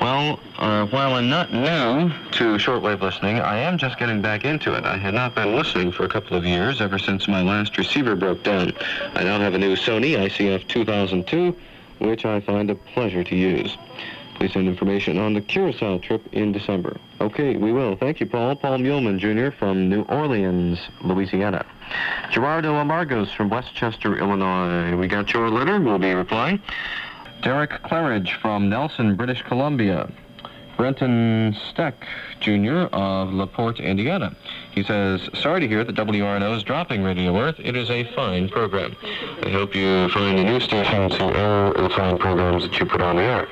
[0.00, 4.74] Well, uh, while I'm not new to shortwave listening, I am just getting back into
[4.74, 4.84] it.
[4.84, 8.16] I had not been listening for a couple of years, ever since my last receiver
[8.16, 8.72] broke down.
[9.14, 11.56] I now have a new Sony ICF 2002,
[12.00, 13.76] which I find a pleasure to use.
[14.34, 16.96] Please send information on the Curacao trip in December.
[17.20, 17.96] Okay, we will.
[17.96, 18.56] Thank you, Paul.
[18.56, 19.56] Paul Muleman Jr.
[19.56, 21.64] from New Orleans, Louisiana.
[22.30, 24.96] Gerardo Amargos from Westchester, Illinois.
[24.96, 25.80] We got your letter.
[25.80, 26.60] We'll be replying.
[27.42, 30.10] Derek Claridge from Nelson, British Columbia.
[30.76, 31.94] Brenton Steck
[32.40, 32.88] Jr.
[32.92, 34.34] of LaPorte, Indiana.
[34.74, 37.54] He says, sorry to hear that WRNO is dropping Radio Earth.
[37.60, 38.96] It is a fine program.
[39.44, 43.00] I hope you find a new station to air the fine programs that you put
[43.00, 43.46] on the air.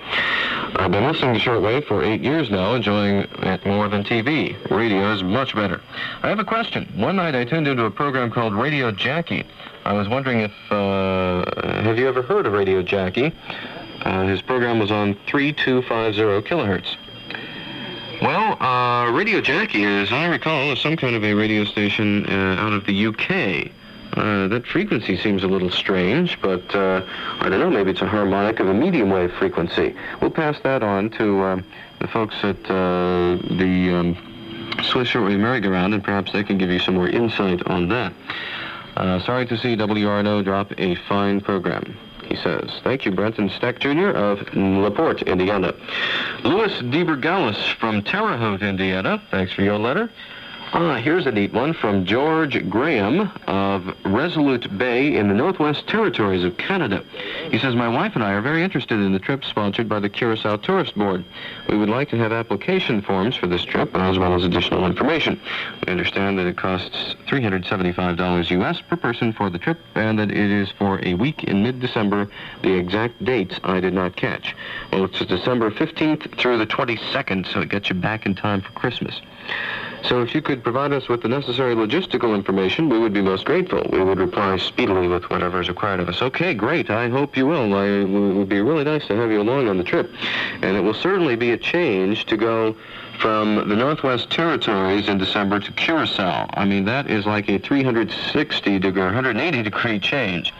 [0.76, 4.56] I've been listening to shortwave for eight years now, enjoying it more than TV.
[4.68, 5.80] Radio is much better.
[6.22, 6.92] I have a question.
[6.96, 9.44] One night I tuned into a program called Radio Jackie.
[9.84, 11.44] I was wondering if, uh,
[11.82, 13.32] have you ever heard of Radio Jackie?
[14.00, 16.96] Uh, his program was on 3250 kilohertz.
[18.22, 22.54] Well, uh, Radio Jackie, as I recall, is some kind of a radio station uh,
[22.56, 23.72] out of the UK.
[24.16, 27.04] Uh, that frequency seems a little strange, but uh,
[27.40, 29.96] I don't know, maybe it's a harmonic of a medium wave frequency.
[30.20, 31.64] We'll pass that on to um,
[31.98, 36.78] the folks at uh, the um, Swiss Shortwave Merry-Go-Round, and perhaps they can give you
[36.78, 38.12] some more insight on that.
[38.96, 42.70] Uh, sorry to see WRNO drop a fine program he says.
[42.82, 44.08] Thank you, Brenton Steck Jr.
[44.08, 45.74] of LaPorte, Indiana.
[46.44, 49.22] Louis DeBergalis from Terre Haute, Indiana.
[49.30, 50.10] Thanks for your letter.
[50.74, 56.44] Ah, here's a neat one from George Graham of Resolute Bay in the Northwest Territories
[56.44, 57.04] of Canada.
[57.50, 60.08] He says, My wife and I are very interested in the trip sponsored by the
[60.08, 61.26] Curacao Tourist Board.
[61.68, 65.38] We would like to have application forms for this trip as well as additional information.
[65.86, 70.50] We understand that it costs $375 US per person for the trip and that it
[70.50, 72.28] is for a week in mid-December.
[72.62, 74.56] The exact dates I did not catch.
[74.90, 78.70] Well, it's December 15th through the 22nd, so it gets you back in time for
[78.70, 79.20] Christmas.
[80.04, 83.44] So if you could provide us with the necessary logistical information, we would be most
[83.44, 83.86] grateful.
[83.90, 86.20] We would reply speedily with whatever is required of us.
[86.20, 86.90] Okay, great.
[86.90, 87.74] I hope you will.
[87.74, 90.12] I, it would be really nice to have you along on the trip.
[90.60, 92.74] And it will certainly be a change to go
[93.20, 96.48] from the Northwest Territories in December to Curacao.
[96.54, 100.52] I mean, that is like a 360 degree, 180 degree change.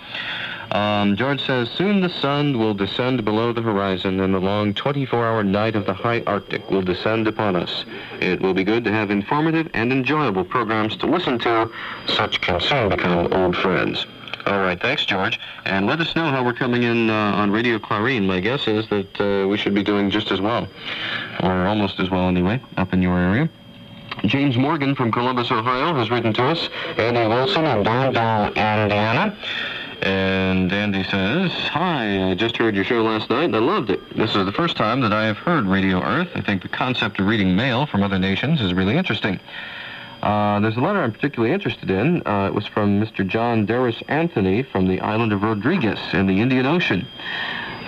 [0.72, 5.44] Um, George says, soon the sun will descend below the horizon and the long 24-hour
[5.44, 7.84] night of the high Arctic will descend upon us.
[8.20, 11.70] It will be good to have informative and enjoyable programs to listen to.
[12.06, 14.06] Such can soon become old friends.
[14.46, 15.38] All right, thanks, George.
[15.66, 18.26] And let us know how we're coming in uh, on Radio Clarin.
[18.26, 20.66] My guess is that uh, we should be doing just as well,
[21.40, 23.48] or almost as well anyway, up in your area.
[24.24, 26.68] James Morgan from Columbus, Ohio, has written to us.
[26.96, 29.36] Andy Wilson in Danville, Indiana.
[30.02, 34.00] And Andy says, Hi, I just heard your show last night and I loved it.
[34.16, 36.28] This is the first time that I have heard Radio Earth.
[36.34, 39.38] I think the concept of reading mail from other nations is really interesting.
[40.20, 42.26] Uh, there's a letter I'm particularly interested in.
[42.26, 43.24] Uh, it was from Mr.
[43.24, 47.06] John Darris Anthony from the island of Rodrigues in the Indian Ocean.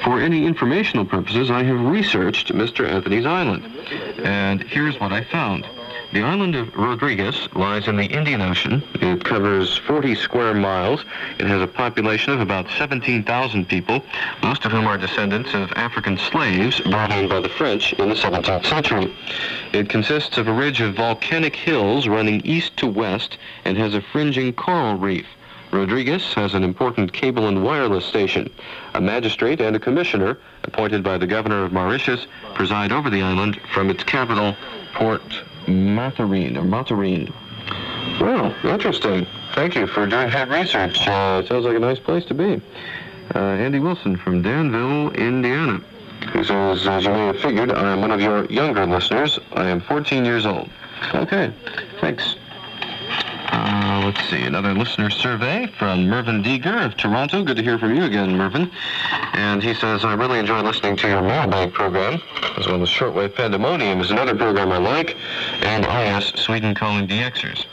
[0.04, 2.88] For any informational purposes, I have researched Mr.
[2.88, 3.64] Anthony's island.
[4.22, 5.66] And here's what I found.
[6.14, 8.84] The island of Rodrigues lies in the Indian Ocean.
[9.00, 11.04] It covers 40 square miles.
[11.40, 14.00] It has a population of about 17,000 people,
[14.40, 18.14] most of whom are descendants of African slaves brought in by the French in the
[18.14, 19.12] 17th century.
[19.72, 24.00] It consists of a ridge of volcanic hills running east to west and has a
[24.00, 25.26] fringing coral reef.
[25.72, 28.48] Rodrigues has an important cable and wireless station.
[28.94, 33.60] A magistrate and a commissioner, appointed by the governor of Mauritius, preside over the island
[33.72, 34.54] from its capital,
[34.94, 37.32] Port Mathurin, or Maturin.
[38.20, 39.26] Well, interesting.
[39.54, 41.06] Thank you for doing that research.
[41.06, 42.60] Uh, sounds like a nice place to be.
[43.34, 45.80] Uh, Andy Wilson from Danville, Indiana,
[46.32, 49.38] He says, as you may have figured, I am one of your younger listeners.
[49.52, 50.68] I am 14 years old.
[51.14, 51.52] Okay,
[52.00, 52.36] thanks.
[53.56, 57.44] Uh, let's see, another listener survey from Mervyn Deeger of Toronto.
[57.44, 58.68] Good to hear from you again, Mervyn.
[59.32, 62.20] And he says, I really enjoy listening to your mailbag program,
[62.58, 65.16] as well as Shortwave Pandemonium is another program I like,
[65.62, 67.66] and I IS Sweden Calling DXers.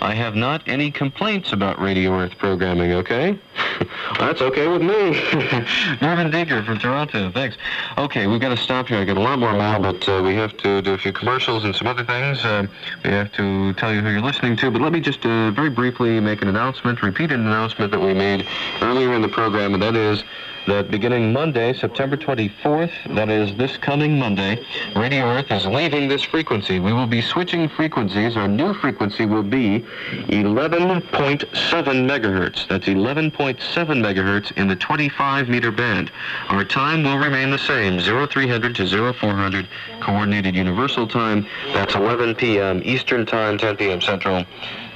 [0.00, 3.38] I have not any complaints about Radio Earth programming, okay?
[4.18, 4.88] That's okay with me.
[6.00, 7.56] Mervyn Deeger from Toronto, thanks.
[7.96, 8.98] Okay, we've got to stop here.
[8.98, 11.64] I got a lot more mail, but uh, we have to do a few commercials
[11.64, 12.44] and some other things.
[12.44, 12.66] Uh,
[13.04, 15.70] we have to tell you who you're listening to, but let me just uh, very
[15.70, 18.46] briefly make an announcement, repeat an announcement that we made
[18.80, 20.22] earlier in the program, and that is
[20.68, 24.62] that beginning Monday, September 24th, that is this coming Monday,
[24.94, 26.78] Radio Earth is leaving this frequency.
[26.78, 28.36] We will be switching frequencies.
[28.36, 29.80] Our new frequency will be
[30.28, 32.68] 11.7 megahertz.
[32.68, 36.10] That's 11.7 megahertz in the 25 meter band.
[36.48, 39.66] Our time will remain the same, 0300 to 0400
[40.00, 41.46] coordinated universal time.
[41.72, 42.82] That's 11 p.m.
[42.84, 44.02] Eastern time, 10 p.m.
[44.02, 44.44] Central.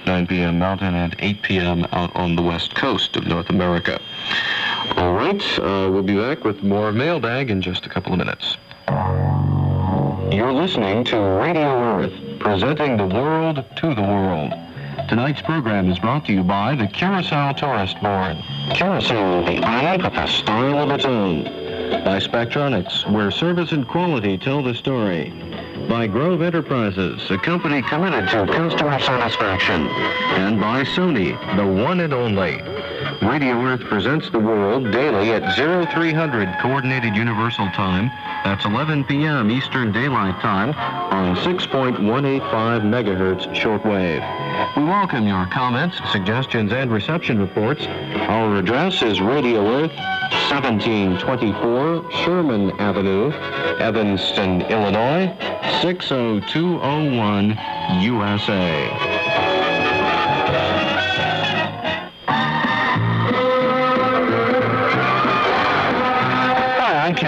[0.06, 0.58] 9 p.m.
[0.58, 1.86] Mountain and 8 p.m.
[1.92, 4.00] out on the west coast of North America.
[4.96, 8.56] All right, uh, we'll be back with more mailbag in just a couple of minutes.
[10.34, 14.52] You're listening to Radio Earth, presenting the world to the world.
[15.08, 18.36] Tonight's program is brought to you by the Curacao Tourist Board.
[18.74, 21.44] Curacao, the island with a style of its own.
[22.04, 25.32] By Spectronics, where service and quality tell the story.
[25.88, 29.86] By Grove Enterprises, a company committed to customer satisfaction.
[29.86, 32.60] And by Sony, the one and only.
[33.20, 38.10] Radio Earth presents the world daily at 0300 Coordinated Universal Time.
[38.44, 39.50] That's 11 p.m.
[39.50, 42.00] Eastern Daylight Time on 6.185
[42.82, 44.76] megahertz shortwave.
[44.76, 47.86] We welcome your comments, suggestions, and reception reports.
[47.86, 49.92] Our address is Radio Earth,
[50.50, 53.30] 1724 Sherman Avenue,
[53.78, 55.26] Evanston, Illinois,
[55.80, 57.56] 60201,
[58.02, 59.21] USA.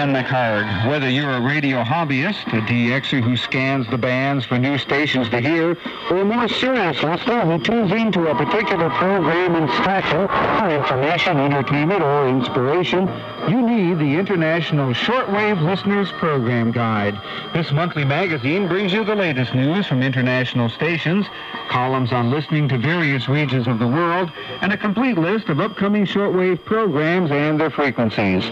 [0.05, 5.39] Whether you're a radio hobbyist, a DXer who scans the bands for new stations to
[5.41, 5.75] hear,
[6.11, 11.37] or a more serious listener who tunes into a particular program and special for information,
[11.37, 13.09] entertainment, or inspiration,
[13.49, 17.19] you need the International Shortwave Listeners Program Guide.
[17.55, 21.25] This monthly magazine brings you the latest news from international stations,
[21.69, 24.31] columns on listening to various regions of the world,
[24.61, 28.45] and a complete list of upcoming shortwave programs and their frequencies.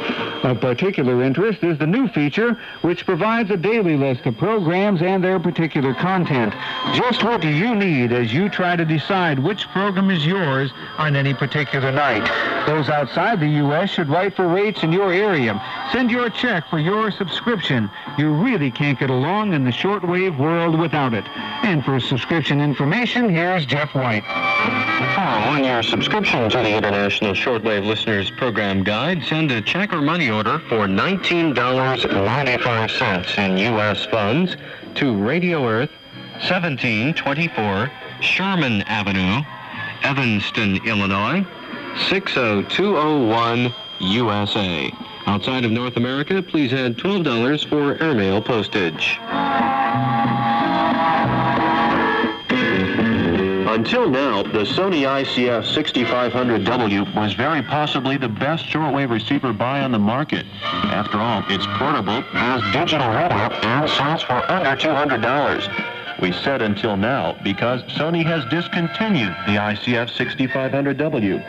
[0.43, 5.23] Of particular interest is the new feature, which provides a daily list of programs and
[5.23, 6.53] their particular content.
[6.93, 11.15] Just what do you need as you try to decide which program is yours on
[11.15, 12.23] any particular night?
[12.65, 13.89] Those outside the U.S.
[13.89, 15.61] should write for rates in your area.
[15.91, 17.89] Send your check for your subscription.
[18.17, 21.25] You really can't get along in the shortwave world without it.
[21.63, 24.23] And for subscription information, here's Jeff White.
[25.17, 30.29] On your subscription to the International Shortwave Listeners Program Guide, send a check or money
[30.29, 30.87] order for
[31.33, 34.05] $19.95 in U.S.
[34.05, 34.55] funds
[34.93, 35.89] to Radio Earth,
[36.33, 39.41] 1724 Sherman Avenue,
[40.03, 41.43] Evanston, Illinois,
[42.07, 44.93] 60201, USA.
[45.25, 49.17] Outside of North America, please add $12 for airmail postage.
[53.73, 59.91] Until now, the Sony ICF 6500W was very possibly the best shortwave receiver buy on
[59.91, 60.45] the market.
[60.61, 66.02] After all, it's portable, has digital radio, and sells for under $200.
[66.23, 71.43] We said until now because Sony has discontinued the ICF 6500W.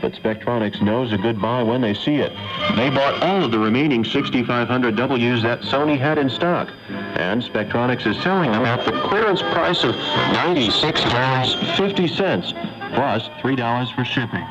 [0.00, 2.32] But Spectronics knows a good buy when they see it.
[2.76, 6.70] They bought all of the remaining 6500Ws that Sony had in stock.
[6.88, 14.46] And Spectronics is selling them at the clearance price of $96.50, plus $3 for shipping.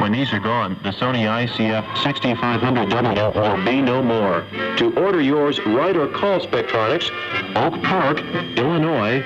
[0.00, 4.44] When these are gone, the Sony ICF 6500W will be no more.
[4.76, 7.10] To order yours, write or call Spectronics,
[7.56, 8.20] Oak Park,
[8.56, 9.24] Illinois,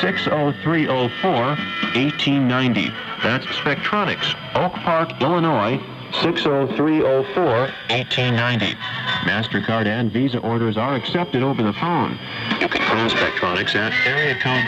[0.00, 2.92] 60304 1890.
[3.22, 5.80] That's Spectronics, Oak Park, Illinois,
[6.20, 7.44] 60304
[7.88, 8.76] 1890.
[9.24, 12.18] MasterCard and Visa orders are accepted over the phone.
[12.60, 14.62] You can call Spectronics at area code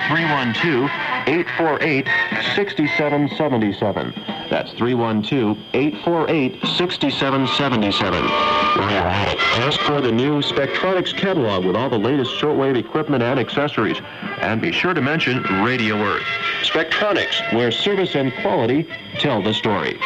[1.26, 2.06] 848
[2.54, 4.14] 6777.
[4.50, 8.24] That's 312 848 6777.
[9.56, 14.00] Ask for the new Spectronics catalog with all the latest shortwave equipment and accessories.
[14.38, 16.24] And be sure to mention Radio Earth.
[16.62, 18.88] Spectronics, where service and quality
[19.18, 19.98] tell the story.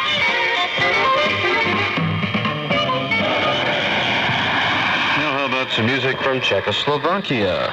[5.83, 7.71] Music from Czechoslovakia?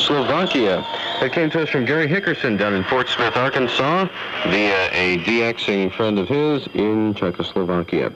[0.00, 0.82] Czechoslovakia.
[1.20, 4.08] That came to us from Gary Hickerson down in Fort Smith, Arkansas,
[4.44, 8.10] via a DXing friend of his in Czechoslovakia.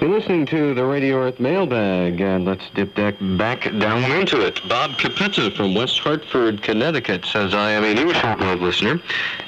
[0.00, 4.60] You're listening to the Radio Earth mailbag, and let's dip back, back down into it.
[4.68, 9.00] Bob Capetta from West Hartford, Connecticut says, I am a new shortwave listener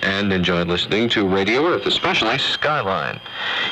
[0.02, 3.20] and enjoyed listening to Radio Earth, especially Skyline.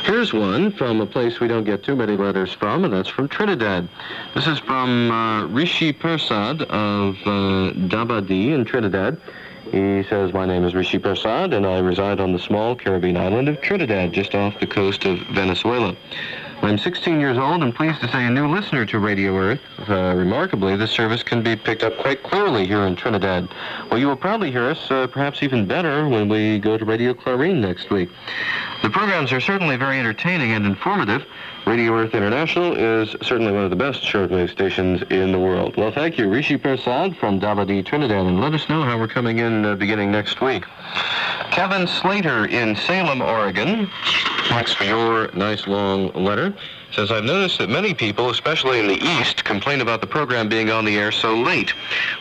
[0.05, 3.28] Here's one from a place we don't get too many letters from, and that's from
[3.28, 3.89] Trinidad.
[4.34, 9.20] This is from uh, Rishi Persad of uh, Dabadie in Trinidad.
[9.72, 13.49] He says, My name is Rishi Persad, and I reside on the small Caribbean island
[13.49, 15.97] of Trinidad, just off the coast of Venezuela.
[16.62, 19.61] I'm 16 years old and pleased to say a new listener to Radio Earth.
[19.89, 23.49] Uh, remarkably, this service can be picked up quite clearly here in Trinidad.
[23.91, 27.12] Well, you will probably hear us uh, perhaps even better when we go to Radio
[27.12, 28.09] Clarin next week.
[28.84, 31.26] The programs are certainly very entertaining and informative.
[31.67, 35.77] Radio Earth International is certainly one of the best shortwave stations in the world.
[35.77, 39.41] Well, thank you, Rishi Persad from Dabadie, Trinidad, and let us know how we're coming
[39.41, 40.64] in uh, beginning next week.
[41.51, 43.91] Kevin Slater in Salem, Oregon,
[44.49, 46.55] thanks for your nice long letter.
[46.93, 50.71] Says, I've noticed that many people, especially in the East, complain about the program being
[50.71, 51.75] on the air so late.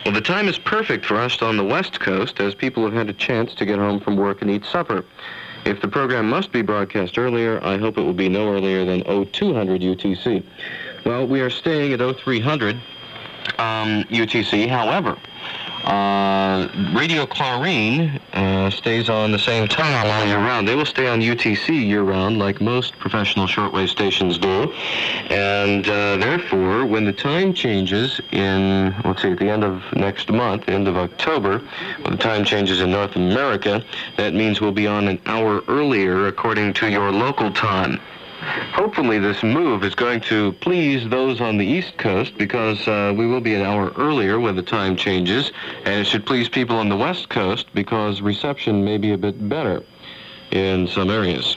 [0.04, 3.08] Well, the time is perfect for us on the West Coast as people have had
[3.08, 5.04] a chance to get home from work and eat supper.
[5.66, 9.02] If the program must be broadcast earlier, I hope it will be no earlier than
[9.02, 10.44] 0200 UTC.
[11.04, 12.76] Well, we are staying at 0300
[13.58, 14.68] um, UTC.
[14.68, 15.18] However,
[15.86, 20.66] uh, Radio Clarin uh, stays on the same time all year round.
[20.66, 24.72] They will stay on UTC year round, like most professional shortwave stations do.
[25.30, 30.30] And uh, therefore, when the time changes in, let's see, at the end of next
[30.30, 31.58] month, end of October,
[32.02, 33.84] when the time changes in North America,
[34.16, 38.00] that means we'll be on an hour earlier according to your local time.
[38.72, 43.26] Hopefully, this move is going to please those on the East Coast because uh, we
[43.26, 45.52] will be an hour earlier when the time changes,
[45.84, 49.48] and it should please people on the West Coast because reception may be a bit
[49.48, 49.82] better
[50.50, 51.56] in some areas.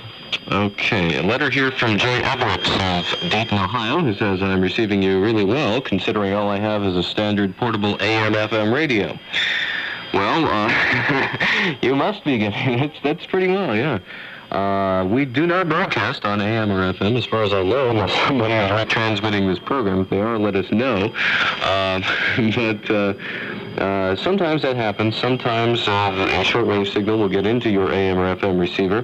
[0.52, 5.22] Okay, a letter here from Jay Everett of Dayton, Ohio, who says, I'm receiving you
[5.22, 9.18] really well, considering all I have is a standard portable AM-FM radio.
[10.14, 12.92] Well, uh, you must be getting it.
[13.04, 14.00] That's pretty well, yeah.
[14.52, 18.12] Uh, we do not broadcast on AM or FM, as far as I know, unless
[18.28, 20.02] somebody is retransmitting this program.
[20.02, 21.14] If they are, let us know.
[21.62, 22.00] Uh,
[22.56, 23.14] but uh,
[23.80, 25.16] uh, sometimes that happens.
[25.16, 29.04] Sometimes uh, a shortwave signal will get into your AM or FM receiver.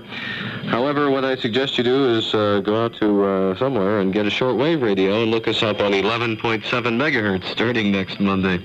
[0.67, 4.25] However, what I suggest you do is uh, go out to uh, somewhere and get
[4.25, 8.59] a shortwave radio and look us up on 11.7 megahertz starting next Monday.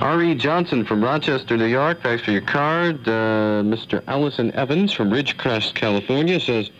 [0.00, 0.34] R.E.
[0.36, 3.08] Johnson from Rochester, New York, thanks for your card.
[3.08, 4.02] Uh, Mr.
[4.06, 6.70] Allison Evans from Ridgecrest, California says,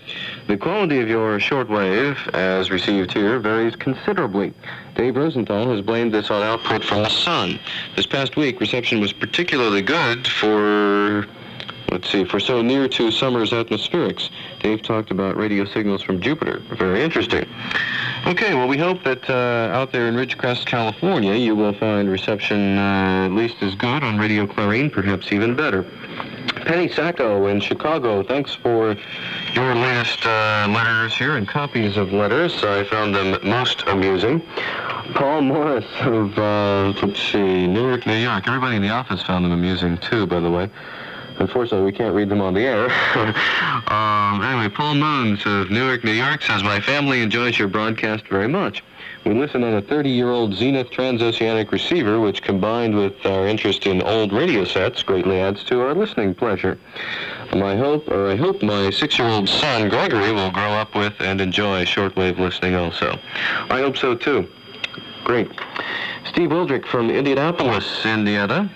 [0.46, 4.52] the quality of your shortwave, as received here, varies considerably.
[4.94, 7.58] Dave Rosenthal has blamed this on output from the sun.
[7.96, 11.26] This past week, reception was particularly good for
[11.92, 14.30] let's see, for so near to summer's atmospherics.
[14.60, 16.62] Dave talked about radio signals from Jupiter.
[16.70, 17.46] Very interesting.
[18.26, 22.78] Okay, well, we hope that uh, out there in Ridgecrest, California, you will find reception
[22.78, 25.84] uh, at least as good on Radio Clarin, perhaps even better.
[26.64, 28.96] Penny Sacco in Chicago, thanks for
[29.52, 32.64] your latest uh, letters here and copies of letters.
[32.64, 34.40] I found them most amusing.
[35.14, 38.46] Paul Morris of, uh, let's see, Newark, New York.
[38.46, 40.70] Everybody in the office found them amusing, too, by the way.
[41.38, 42.84] Unfortunately, we can't read them on the air.
[43.88, 48.48] um, anyway, Paul Moons of Newark, New York says, My family enjoys your broadcast very
[48.48, 48.82] much.
[49.24, 54.32] We listen on a 30-year-old Zenith transoceanic receiver, which combined with our interest in old
[54.32, 56.76] radio sets greatly adds to our listening pleasure.
[57.54, 61.84] My hope, or I hope my six-year-old son, Gregory, will grow up with and enjoy
[61.84, 63.18] shortwave listening also.
[63.70, 64.48] I hope so, too.
[65.24, 65.48] Great.
[66.24, 68.70] Steve Wildrick from Indianapolis, Indiana.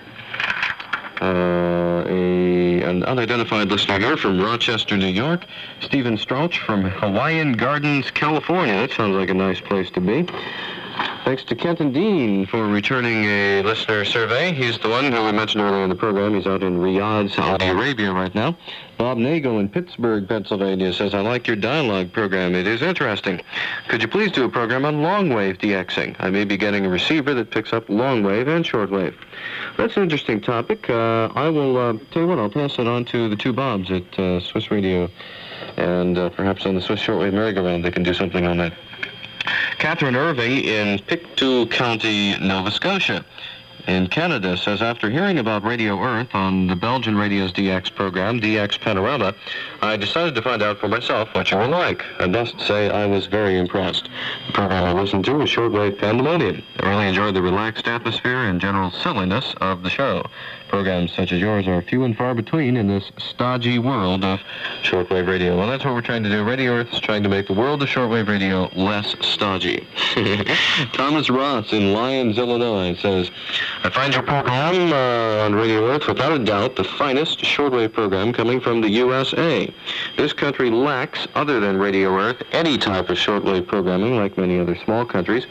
[1.20, 5.46] Uh, a, an unidentified listener from Rochester, New York.
[5.80, 8.74] Stephen Strauch from Hawaiian Gardens, California.
[8.74, 10.26] That sounds like a nice place to be.
[11.24, 14.52] Thanks to Kenton Dean for returning a listener survey.
[14.52, 16.34] He's the one who we mentioned earlier in the program.
[16.34, 18.56] He's out in Riyadh, Saudi Arabia right now.
[18.96, 22.54] Bob Nagel in Pittsburgh, Pennsylvania says, I like your dialogue program.
[22.54, 23.42] It is interesting.
[23.88, 26.16] Could you please do a program on long-wave DXing?
[26.18, 29.16] I may be getting a receiver that picks up long-wave and short-wave.
[29.76, 30.88] That's an interesting topic.
[30.88, 33.90] Uh, I will uh, tell you what, I'll pass it on to the two Bobs
[33.90, 35.10] at uh, Swiss Radio
[35.76, 38.72] and uh, perhaps on the Swiss Shortwave merry-go-round they can do something on that.
[39.78, 43.24] Catherine Irving in Pictou County, Nova Scotia.
[43.86, 48.80] In Canada says after hearing about Radio Earth on the Belgian radio's DX program, DX
[48.80, 49.32] Panorama,
[49.80, 52.04] I decided to find out for myself what you were like.
[52.18, 54.08] I must say I was very impressed.
[54.48, 56.64] The program I listened to was Shortwave Pandemonium.
[56.80, 60.24] I really enjoyed the relaxed atmosphere and general silliness of the show.
[60.68, 64.40] Programs such as yours are few and far between in this stodgy world of
[64.82, 65.56] shortwave radio.
[65.56, 66.44] Well, that's what we're trying to do.
[66.44, 69.86] Radio Earth is trying to make the world of shortwave radio less stodgy.
[70.92, 73.30] Thomas Ross in Lyons, Illinois says,
[73.84, 78.32] I find your program uh, on Radio Earth without a doubt the finest shortwave program
[78.32, 79.72] coming from the USA.
[80.16, 84.76] This country lacks, other than Radio Earth, any type of shortwave programming like many other
[84.76, 85.46] small countries,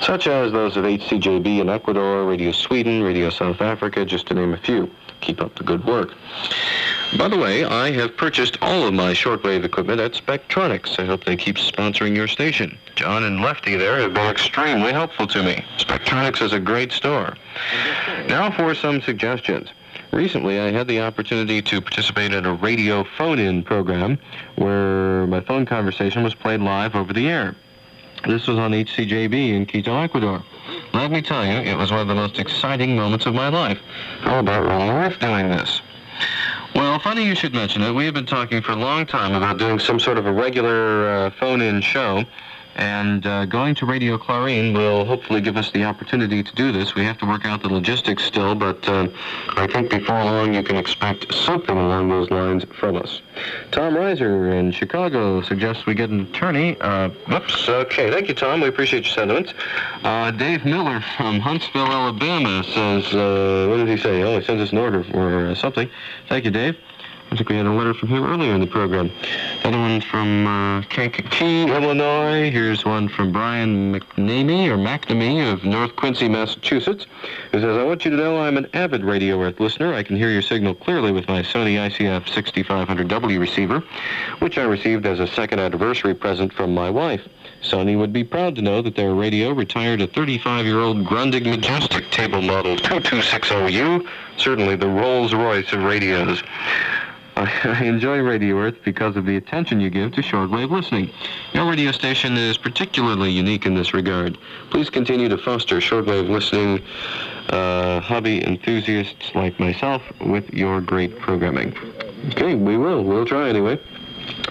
[0.00, 4.41] such as those of HCJB in Ecuador, Radio Sweden, Radio South Africa, just to name
[4.50, 4.90] a few.
[5.20, 6.14] Keep up the good work.
[7.16, 10.98] By the way, I have purchased all of my shortwave equipment at Spectronics.
[10.98, 12.76] I hope they keep sponsoring your station.
[12.96, 15.64] John and Lefty there have been extremely helpful to me.
[15.78, 17.36] Spectronics is a great store.
[18.28, 19.68] Now for some suggestions.
[20.12, 24.18] Recently, I had the opportunity to participate in a radio phone-in program
[24.56, 27.54] where my phone conversation was played live over the air.
[28.26, 30.42] This was on HCJB in Quito, Ecuador.
[30.92, 33.78] Let me tell you, it was one of the most exciting moments of my life.
[34.20, 35.80] How about Radio Earth doing this?
[36.74, 37.92] Well, funny you should mention it.
[37.92, 41.08] We have been talking for a long time about doing some sort of a regular
[41.08, 42.24] uh, phone-in show,
[42.76, 46.94] and uh, going to Radio Clarin will hopefully give us the opportunity to do this.
[46.94, 49.08] We have to work out the logistics still, but uh,
[49.56, 53.20] I think before long you can expect something along those lines from us.
[53.70, 56.76] Tom Reiser in Chicago suggests we get an attorney.
[56.80, 57.68] Uh, whoops.
[57.68, 58.60] Okay, thank you, Tom.
[58.60, 59.52] We appreciate your sentiments.
[60.02, 64.22] Uh, Dave Miller from Huntsville, Alabama says, uh, what did he say?
[64.22, 65.88] Oh, he sends us an order for uh, something.
[66.28, 66.76] Thank you, Dave.
[67.32, 69.10] I think we had a letter from him earlier in the program.
[69.64, 72.50] Another one from uh, Kankakee, Illinois.
[72.50, 77.06] Here's one from Brian McNamee, or McNamee of North Quincy, Massachusetts,
[77.50, 79.94] who says, I want you to know I'm an avid Radio Earth listener.
[79.94, 83.82] I can hear your signal clearly with my Sony ICF 6500W receiver,
[84.40, 87.26] which I received as a second anniversary present from my wife.
[87.62, 92.42] Sony would be proud to know that their radio retired a 35-year-old Grundig Majestic table
[92.42, 94.06] model 2260U,
[94.36, 96.42] certainly the Rolls-Royce of radios.
[97.36, 101.10] I, enjoy Radio Earth because of the attention you give to shortwave listening.
[101.54, 104.36] Your radio station is particularly unique in this regard.
[104.68, 106.82] Please continue to foster shortwave listening
[107.48, 111.74] uh, hobby enthusiasts like myself with your great programming.
[112.30, 113.02] Okay, we will.
[113.02, 113.80] We'll try anyway.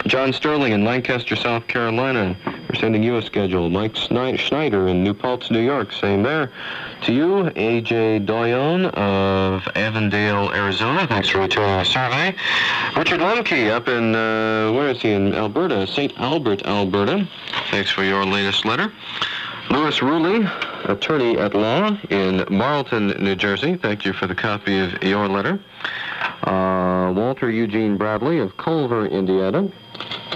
[0.07, 2.35] John Sterling in Lancaster, South Carolina.
[2.45, 3.69] We're sending you a schedule.
[3.69, 5.91] Mike Schneider in New Paltz, New York.
[5.91, 6.51] Same there.
[7.03, 8.19] To you, A.J.
[8.19, 11.05] Doyon of Avondale, Arizona.
[11.07, 12.35] Thanks for returning our survey.
[12.97, 15.11] Richard Lemke up in, uh, where is he?
[15.11, 16.17] In Alberta, St.
[16.17, 17.27] Albert, Alberta.
[17.69, 18.91] Thanks for your latest letter.
[19.69, 23.75] Louis Ruley, attorney at law in Marlton, New Jersey.
[23.77, 25.59] Thank you for the copy of your letter.
[26.43, 29.69] Uh, Walter Eugene Bradley of Culver, Indiana.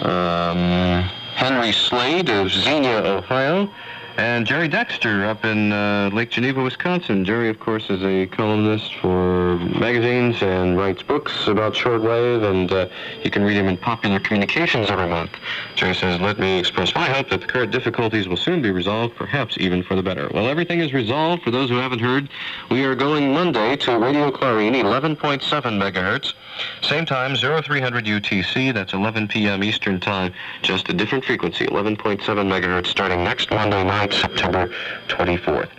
[0.01, 1.03] Um,
[1.35, 3.69] Henry Slade of Xenia, Ohio.
[4.17, 7.25] And Jerry Dexter up in uh, Lake Geneva, Wisconsin.
[7.25, 12.87] Jerry, of course, is a columnist for magazines and writes books about shortwave, and uh,
[13.23, 15.31] you can read him in Popular Communications every month.
[15.75, 19.15] Jerry says, Let me express my hope that the current difficulties will soon be resolved,
[19.15, 20.29] perhaps even for the better.
[20.33, 21.43] Well, everything is resolved.
[21.43, 22.29] For those who haven't heard,
[22.71, 26.33] we are going Monday to Radio Clarin, 11.7 megahertz.
[26.81, 29.63] Same time, 0300 UTC, that's 11 p.m.
[29.63, 34.69] Eastern Time, just a different frequency, 11.7 megahertz, starting next Monday night, September
[35.07, 35.69] 24th.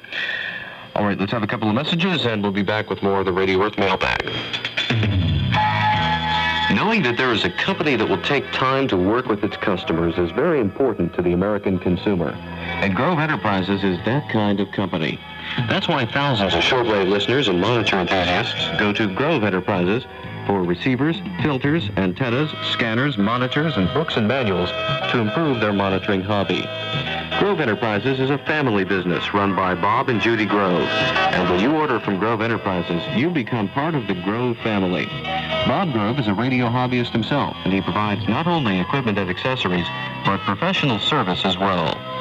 [0.94, 3.26] All right, let's have a couple of messages, and we'll be back with more of
[3.26, 4.24] the Radio Earth mailbag.
[6.74, 10.18] Knowing that there is a company that will take time to work with its customers
[10.18, 12.30] is very important to the American consumer.
[12.30, 15.18] And Grove Enterprises is that kind of company.
[15.68, 20.04] That's why thousands of shortwave listeners and monitor enthusiasts go to Grove Enterprises
[20.46, 24.70] for receivers, filters, antennas, scanners, monitors, and books and manuals
[25.10, 26.62] to improve their monitoring hobby.
[27.38, 30.88] Grove Enterprises is a family business run by Bob and Judy Grove.
[30.88, 35.06] And when you order from Grove Enterprises, you become part of the Grove family.
[35.66, 39.86] Bob Grove is a radio hobbyist himself, and he provides not only equipment and accessories,
[40.24, 42.15] but professional service as well.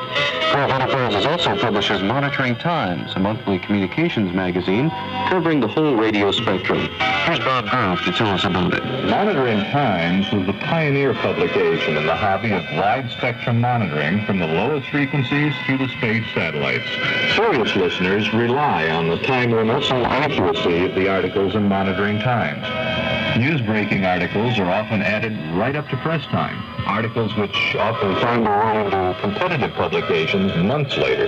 [0.55, 4.89] Grove Enterprises also publishes Monitoring Times, a monthly communications magazine
[5.28, 6.88] covering the whole radio spectrum.
[7.26, 8.84] Here's Bob Grove to tell us about it.
[9.09, 14.47] Monitoring Times was the pioneer publication in the hobby of wide spectrum monitoring from the
[14.47, 16.88] lowest frequencies to the space satellites.
[17.36, 22.63] Serious listeners rely on the timeliness and accuracy of the articles in Monitoring Times.
[23.38, 26.55] News-breaking articles are often added right up to press time,
[26.88, 30.05] articles which often find their way into competitive publications
[30.64, 31.28] months later.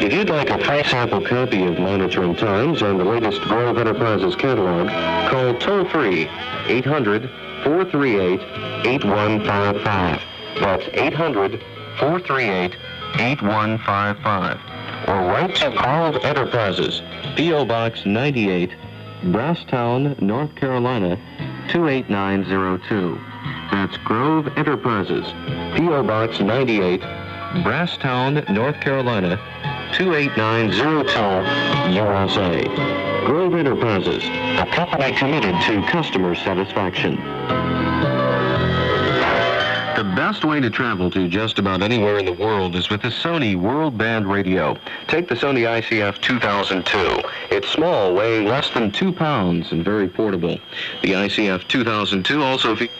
[0.00, 4.34] If you'd like a free sample copy of Monitoring Times and the latest Grove Enterprises
[4.34, 4.88] catalog,
[5.30, 6.28] call toll-free
[6.66, 7.30] 800
[7.62, 8.40] 438
[8.86, 10.22] 8155.
[10.60, 11.62] That's 800
[11.98, 12.76] 438
[13.14, 14.58] 8155.
[15.08, 17.02] Or write to Grove Enterprises,
[17.36, 17.64] P.O.
[17.64, 18.70] Box 98,
[19.22, 21.16] Brasstown, North Carolina
[21.68, 23.20] 28902.
[23.70, 25.26] That's Grove Enterprises,
[25.76, 26.02] P.O.
[26.02, 27.02] Box 98,
[27.54, 29.38] Brasstown, North Carolina
[29.92, 32.64] 28902, USA.
[33.26, 37.16] Grove Enterprises, a company committed to customer satisfaction.
[39.96, 43.08] The best way to travel to just about anywhere in the world is with the
[43.08, 44.76] Sony World Band Radio.
[45.08, 47.22] Take the Sony ICF 2002.
[47.50, 50.58] It's small, weighing less than two pounds and very portable.
[51.02, 52.94] The ICF 2002 also features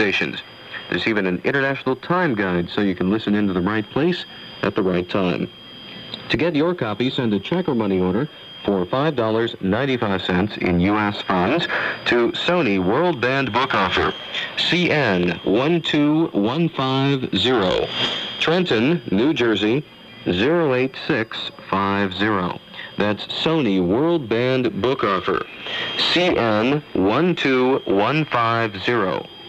[0.00, 0.49] stations.
[0.90, 4.24] There's even an international time guide so you can listen into the right place
[4.62, 5.48] at the right time.
[6.30, 8.28] To get your copy, send a check or money order
[8.64, 11.22] for $5.95 in U.S.
[11.22, 11.68] funds
[12.06, 14.12] to Sony World Band Book Offer,
[14.56, 17.88] CN 12150,
[18.40, 19.84] Trenton, New Jersey
[20.26, 22.60] 08650.
[22.98, 25.46] That's Sony World Band Book Offer,
[25.96, 29.39] CN 12150.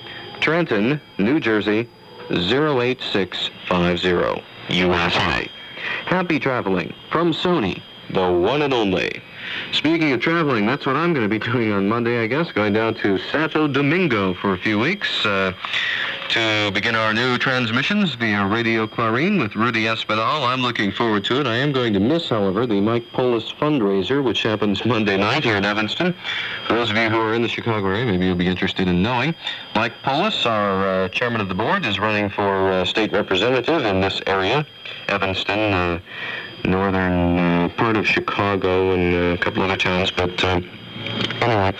[0.41, 1.87] Trenton, New Jersey
[2.31, 5.49] 08650, USA.
[6.05, 7.79] Happy traveling from Sony,
[8.09, 9.21] the one and only.
[9.71, 12.73] Speaking of traveling, that's what I'm going to be doing on Monday, I guess, going
[12.73, 15.25] down to Santo Domingo for a few weeks.
[15.25, 15.53] Uh,
[16.31, 20.47] to begin our new transmissions via Radio Clarin with Rudy Espinal.
[20.47, 21.45] I'm looking forward to it.
[21.45, 25.57] I am going to miss, however, the Mike Polis fundraiser, which happens Monday night here
[25.57, 26.15] in Evanston.
[26.67, 29.03] For those of you who are in the Chicago area, maybe you'll be interested in
[29.03, 29.35] knowing.
[29.75, 33.99] Mike Polis, our uh, chairman of the board, is running for uh, state representative in
[33.99, 34.65] this area,
[35.09, 35.99] Evanston, uh,
[36.63, 40.41] northern uh, part of Chicago, and uh, a couple other towns, but.
[41.41, 41.73] Anyway,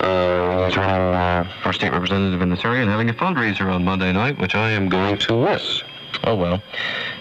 [0.00, 4.12] uh, he's uh, for state representative in this area and having a fundraiser on Monday
[4.12, 5.82] night, which I am going to miss.
[6.22, 6.62] Oh well.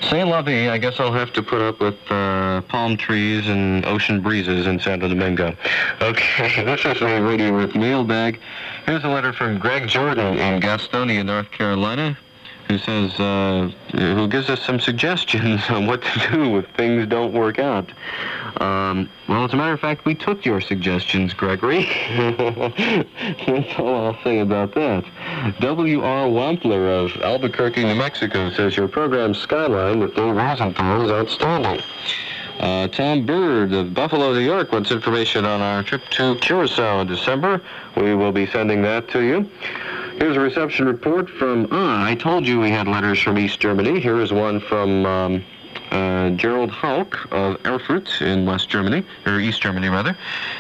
[0.01, 0.70] Say vie.
[0.70, 4.80] I guess I'll have to put up with uh, palm trees and ocean breezes in
[4.80, 5.55] Santo Domingo.
[6.01, 8.39] Okay, this is a Radio Earth mailbag.
[8.86, 12.18] Here's a letter from Greg Jordan in Gastonia, North Carolina,
[12.68, 17.34] who says, uh, who gives us some suggestions on what to do if things don't
[17.34, 17.91] work out.
[18.61, 21.86] Um, well, as a matter of fact, we took your suggestions, Gregory.
[23.45, 25.03] That's all I'll say about that.
[25.59, 26.28] W.R.
[26.28, 31.82] Wampler of Albuquerque, New Mexico says your program Skyline with Dave Rosenthal is outstanding.
[32.60, 37.08] Uh, Tom Bird of Buffalo, New York wants information on our trip to Curacao in
[37.08, 37.62] December.
[37.97, 39.49] We will be sending that to you.
[40.18, 43.99] Here's a reception report from, ah, I told you we had letters from East Germany.
[43.99, 45.43] Here is one from um,
[45.91, 50.16] uh, Gerald Hauk of Erfurt in West Germany, or East Germany rather.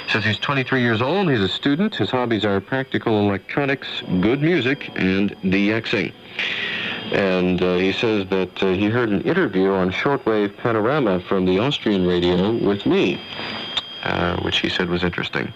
[0.07, 3.87] Says he's 23 years old, he's a student, his hobbies are practical electronics,
[4.21, 6.11] good music, and DXing.
[7.13, 11.59] And uh, he says that uh, he heard an interview on shortwave panorama from the
[11.59, 13.21] Austrian radio with me.
[14.03, 15.53] Uh, which he said was interesting.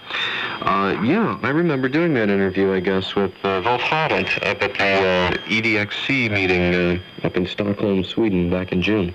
[0.62, 4.74] Uh, yeah, I remember doing that interview, I guess, with uh, Wolf Harranth up at
[4.74, 9.14] the uh, EDXC meeting uh, up in Stockholm, Sweden, back in June.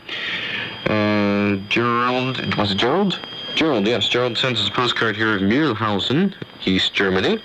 [0.85, 3.19] Uh, Gerald, was it Gerald?
[3.55, 4.07] Gerald, yes.
[4.07, 6.35] Gerald sends us a postcard here of Mühlhausen,
[6.67, 7.43] East Germany.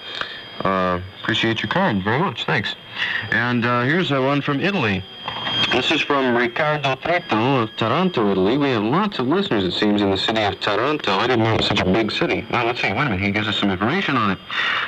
[0.66, 2.76] Uh, appreciate your card very much, thanks.
[3.32, 5.04] And uh, here's one from Italy.
[5.72, 8.58] This is from Riccardo Trito of Taranto, Italy.
[8.58, 11.12] We have lots of listeners, it seems, in the city of Taranto.
[11.12, 12.46] I didn't know it was such a big city.
[12.50, 12.88] Well, let's see.
[12.88, 13.20] Wait a minute.
[13.20, 14.40] He gives us some information on it.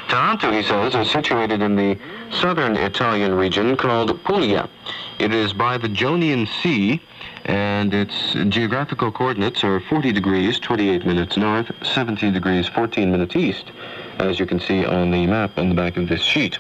[0.08, 1.98] Taranto, he says, is situated in the
[2.32, 4.70] southern Italian region called Puglia.
[5.20, 7.02] It is by the Jonian Sea,
[7.46, 13.72] and its geographical coordinates are 40 degrees, 28 minutes north, 17 degrees, 14 minutes east
[14.20, 16.60] as you can see on the map on the back of this sheet.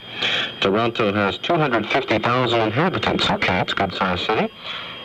[0.61, 3.29] Taranto has 250,000 inhabitants.
[3.29, 4.51] Okay, it's a good-sized city.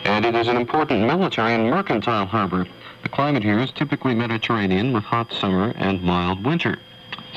[0.03, 2.67] And it is an important military and mercantile harbor.
[3.03, 6.77] The climate here is typically Mediterranean with hot summer and mild winter.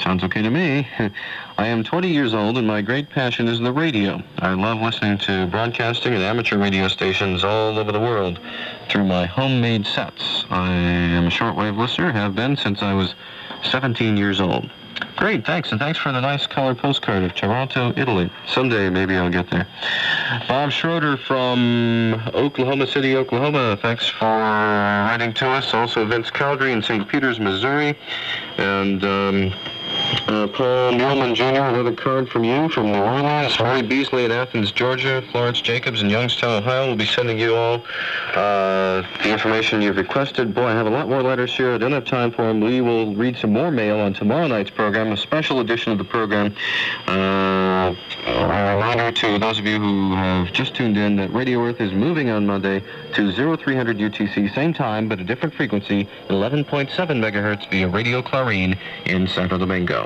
[0.02, 0.86] Sounds okay to me.
[1.58, 4.22] I am 20 years old and my great passion is the radio.
[4.38, 8.38] I love listening to broadcasting and amateur radio stations all over the world
[8.88, 10.44] through my homemade sets.
[10.50, 13.14] I am a shortwave listener, have been since I was
[13.64, 14.70] 17 years old.
[15.16, 18.30] Great, thanks, and thanks for the nice color postcard of Taranto, Italy.
[18.46, 19.66] Someday maybe I'll get there.
[20.48, 23.78] Bob Schroeder from Oklahoma City, Oklahoma.
[23.80, 25.74] Thanks for writing to us.
[25.74, 27.06] Also Vince Calgary in St.
[27.08, 27.96] Peters, Missouri,
[28.58, 29.52] and um,
[30.28, 33.56] uh, Paul Newman Jr., another card from you from New Orleans.
[33.56, 35.22] Harry Beasley in Athens, Georgia.
[35.30, 36.86] Florence Jacobs in Youngstown, Ohio.
[36.86, 37.82] We'll be sending you all
[38.34, 40.54] uh, the information you've requested.
[40.54, 41.72] Boy, I have a lot more letters here.
[41.72, 42.60] I don't have time for them.
[42.60, 46.04] We will read some more mail on tomorrow night's program, a special edition of the
[46.04, 46.54] program.
[47.06, 47.94] Uh,
[48.26, 51.92] a reminder to those of you who have just tuned in that Radio Earth is
[51.92, 52.82] moving on Monday
[53.14, 59.26] to 0300 UTC, same time, but a different frequency, 11.7 megahertz via Radio Clarin in
[59.26, 59.97] Santo Domingo.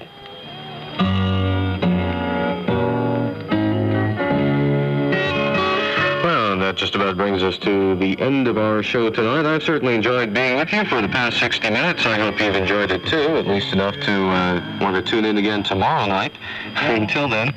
[6.72, 9.44] That just about brings us to the end of our show tonight.
[9.44, 12.06] I've certainly enjoyed being with you for the past 60 minutes.
[12.06, 15.36] I hope you've enjoyed it too, at least enough to uh, want to tune in
[15.36, 16.32] again tomorrow night.
[16.76, 17.50] Until then,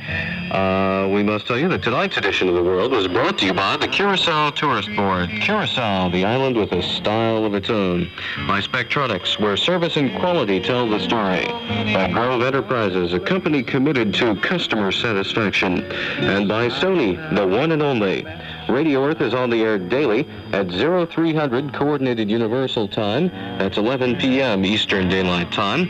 [0.51, 3.53] uh, we must tell you that tonight's edition of The World was brought to you
[3.53, 5.29] by the Curacao Tourist Board.
[5.29, 8.11] Curacao, the island with a style of its own.
[8.47, 11.45] By Spectronics, where service and quality tell the story.
[11.93, 15.85] By Grove Enterprises, a company committed to customer satisfaction.
[16.19, 18.25] And by Sony, the one and only.
[18.69, 23.29] Radio Earth is on the air daily at 0300 Coordinated Universal Time.
[23.57, 24.65] That's 11 p.m.
[24.65, 25.81] Eastern Daylight Time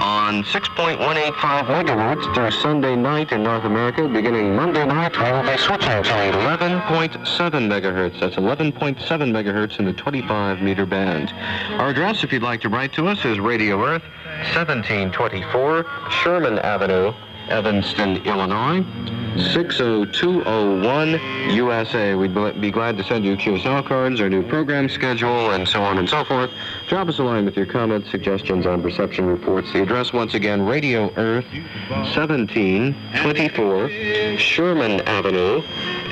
[0.00, 1.32] on 6.185
[1.64, 4.06] megahertz through Sunday night in North America.
[4.08, 8.20] Beginning Monday night, we will be switching to 11.7 megahertz.
[8.20, 11.30] That's 11.7 megahertz in the 25 meter band.
[11.80, 14.02] Our address, if you'd like to write to us, is Radio Earth,
[14.54, 17.12] 1724 Sherman Avenue,
[17.50, 18.84] Evanston, Illinois.
[19.36, 21.20] 60201
[21.54, 22.14] USA.
[22.14, 25.98] We'd be glad to send you QSL cards, our new program schedule, and so on
[25.98, 26.50] and so forth.
[26.88, 29.70] Drop us a line with your comments, suggestions on reception reports.
[29.74, 31.44] The address, once again, Radio Earth,
[31.88, 35.60] 1724 Sherman Avenue,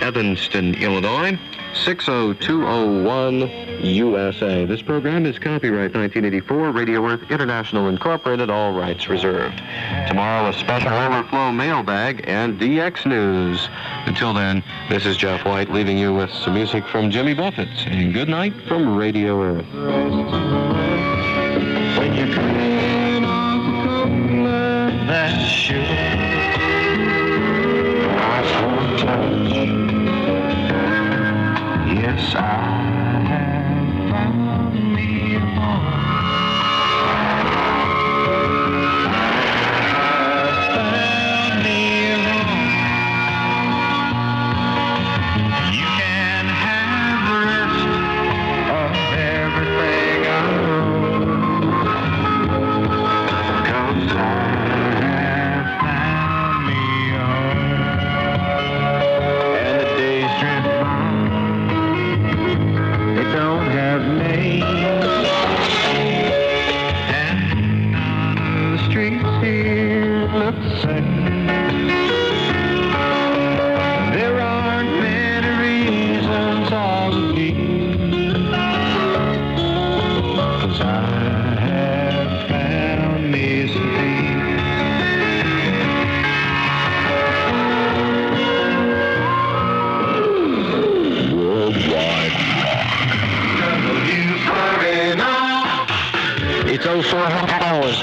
[0.03, 1.39] Evanston, Illinois.
[1.85, 3.40] 60201
[3.85, 4.65] USA.
[4.65, 9.61] This program is copyright 1984, Radio Earth International Incorporated, all rights reserved.
[10.09, 13.69] Tomorrow, a special overflow mailbag and DX News.
[14.07, 17.69] Until then, this is Jeff White leaving you with some music from Jimmy Buffett.
[17.86, 20.65] And good night from Radio Earth.
[25.06, 25.80] That sugar.
[28.18, 29.52] I won't touch.
[31.86, 32.85] Yes, I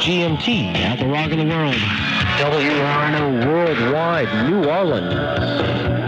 [0.04, 1.76] GMT at the Rock of the World.
[1.76, 6.03] WRNO Worldwide, New Orleans.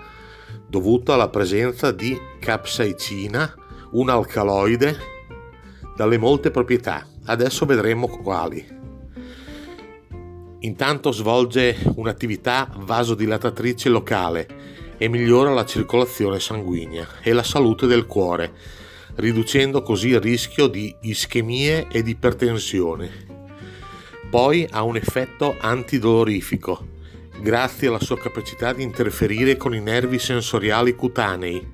[0.67, 3.55] dovuta alla presenza di capsaicina,
[3.93, 4.95] un alcaloide
[5.95, 7.03] dalle molte proprietà.
[7.25, 8.63] Adesso vedremo quali.
[10.59, 18.53] Intanto svolge un'attività vasodilatatrice locale e migliora la circolazione sanguigna e la salute del cuore,
[19.15, 23.09] riducendo così il rischio di ischemie ed ipertensione.
[24.29, 26.85] Poi ha un effetto antidolorifico,
[27.41, 31.67] grazie alla sua capacità di interferire con i nervi sensoriali cutanei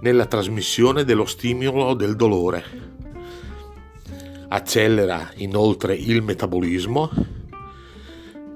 [0.00, 2.64] nella trasmissione dello stimolo del dolore.
[4.48, 7.12] Accelera inoltre il metabolismo,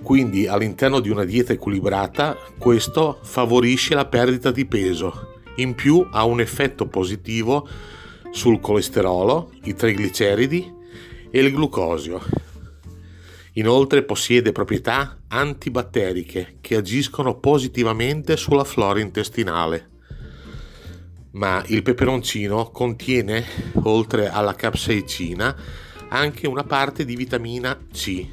[0.02, 5.38] quindi all'interno di una dieta equilibrata questo favorisce la perdita di peso.
[5.56, 7.68] In più ha un effetto positivo
[8.30, 10.72] sul colesterolo, i trigliceridi
[11.30, 12.20] e il glucosio.
[13.54, 19.88] Inoltre possiede proprietà antibatteriche che agiscono positivamente sulla flora intestinale.
[21.32, 23.44] Ma il peperoncino contiene,
[23.82, 25.54] oltre alla capsaicina,
[26.08, 28.26] anche una parte di vitamina C,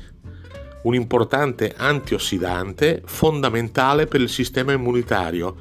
[0.88, 5.56] un importante antiossidante fondamentale per il sistema immunitario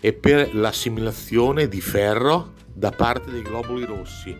[0.00, 4.36] e per l'assimilazione di ferro da parte dei globuli rossi.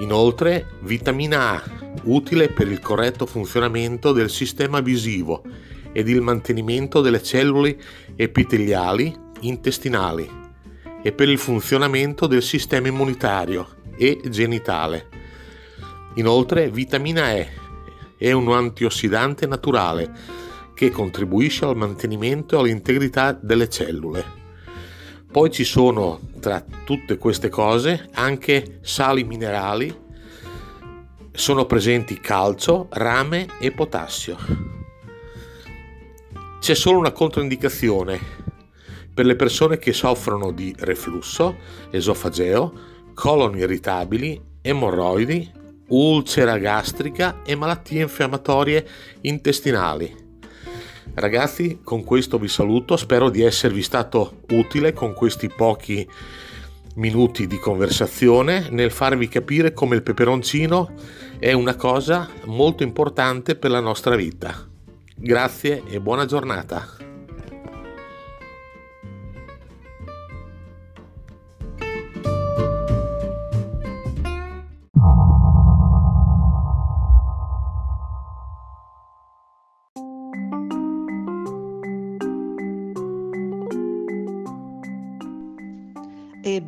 [0.00, 1.62] Inoltre, vitamina A,
[2.04, 5.44] utile per il corretto funzionamento del sistema visivo
[5.92, 7.78] ed il mantenimento delle cellule
[8.16, 10.28] epiteliali intestinali
[11.04, 15.06] e per il funzionamento del sistema immunitario e genitale.
[16.14, 17.62] Inoltre, vitamina E
[18.16, 20.12] è un antiossidante naturale
[20.74, 24.42] che contribuisce al mantenimento e all'integrità delle cellule.
[25.30, 30.02] Poi ci sono tra tutte queste cose anche sali minerali,
[31.32, 34.36] sono presenti calcio, rame e potassio.
[36.60, 38.18] C'è solo una controindicazione
[39.12, 41.56] per le persone che soffrono di reflusso,
[41.90, 42.72] esofageo,
[43.14, 45.50] colon irritabili, emorroidi,
[45.94, 48.86] ulcera gastrica e malattie infiammatorie
[49.22, 50.22] intestinali.
[51.14, 56.06] Ragazzi, con questo vi saluto, spero di esservi stato utile con questi pochi
[56.96, 60.92] minuti di conversazione nel farvi capire come il peperoncino
[61.38, 64.66] è una cosa molto importante per la nostra vita.
[65.16, 67.13] Grazie e buona giornata.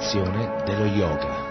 [0.00, 1.48] Perfezione dello yoga.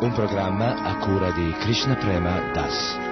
[0.00, 3.09] Un programma a cura di Krishna Prema Das.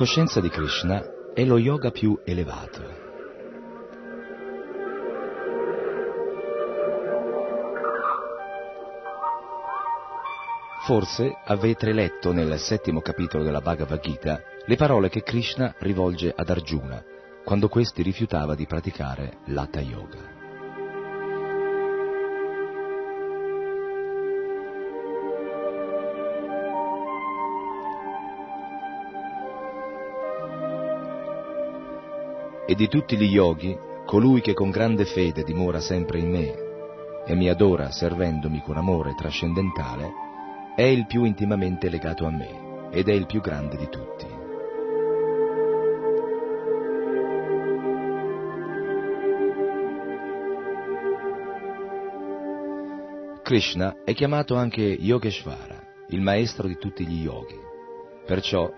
[0.00, 1.04] Coscienza di Krishna
[1.34, 2.80] è lo yoga più elevato.
[10.86, 16.48] Forse avete letto nel settimo capitolo della Bhagavad Gita le parole che Krishna rivolge ad
[16.48, 17.04] Arjuna
[17.44, 20.29] quando questi rifiutava di praticare l'Hatha Yoga.
[32.70, 33.76] E di tutti gli yogi,
[34.06, 36.54] colui che con grande fede dimora sempre in me
[37.26, 40.12] e mi adora servendomi con amore trascendentale,
[40.76, 44.26] è il più intimamente legato a me ed è il più grande di tutti.
[53.42, 57.58] Krishna è chiamato anche Yogeshvara, il maestro di tutti gli yogi.
[58.24, 58.70] Perciò,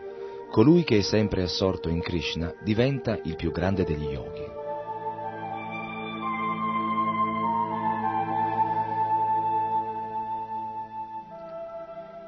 [0.53, 4.45] colui che è sempre assorto in Krishna diventa il più grande degli yogi.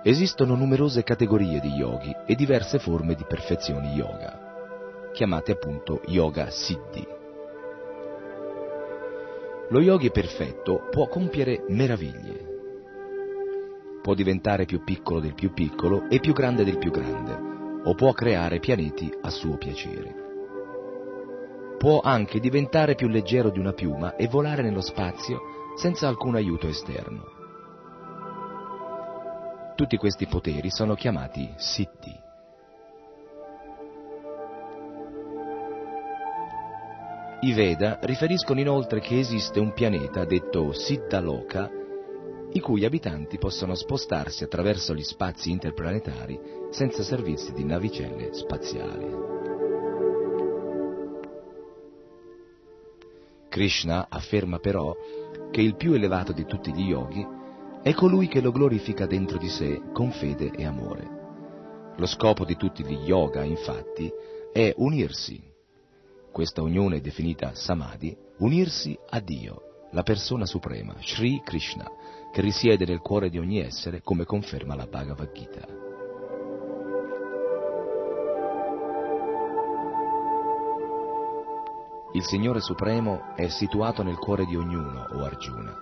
[0.02, 7.06] Esistono numerose categorie di yogi e diverse forme di perfezione yoga, chiamate appunto yoga siddhi.
[9.68, 12.52] Lo yogi perfetto può compiere meraviglie.
[14.00, 17.53] Può diventare più piccolo del più piccolo e più grande del più grande,
[17.84, 20.22] o può creare pianeti a suo piacere.
[21.78, 25.40] Può anche diventare più leggero di una piuma e volare nello spazio
[25.76, 27.32] senza alcun aiuto esterno.
[29.74, 32.22] Tutti questi poteri sono chiamati siddhi.
[37.40, 41.68] I Veda riferiscono inoltre che esiste un pianeta detto Siddhaloka,
[42.54, 46.38] i cui abitanti possono spostarsi attraverso gli spazi interplanetari
[46.70, 49.22] senza servizi di navicelle spaziali.
[53.48, 54.94] Krishna afferma però
[55.50, 57.26] che il più elevato di tutti gli yogi
[57.82, 61.22] è colui che lo glorifica dentro di sé con fede e amore.
[61.96, 64.10] Lo scopo di tutti gli yoga, infatti,
[64.52, 65.42] è unirsi
[66.30, 71.88] questa unione definita Samadhi, unirsi a Dio, la persona suprema, Sri Krishna,
[72.34, 75.60] che risiede nel cuore di ogni essere, come conferma la Bhagavad Gita.
[82.12, 85.78] Il Signore Supremo è situato nel cuore di ognuno, o Arjuna,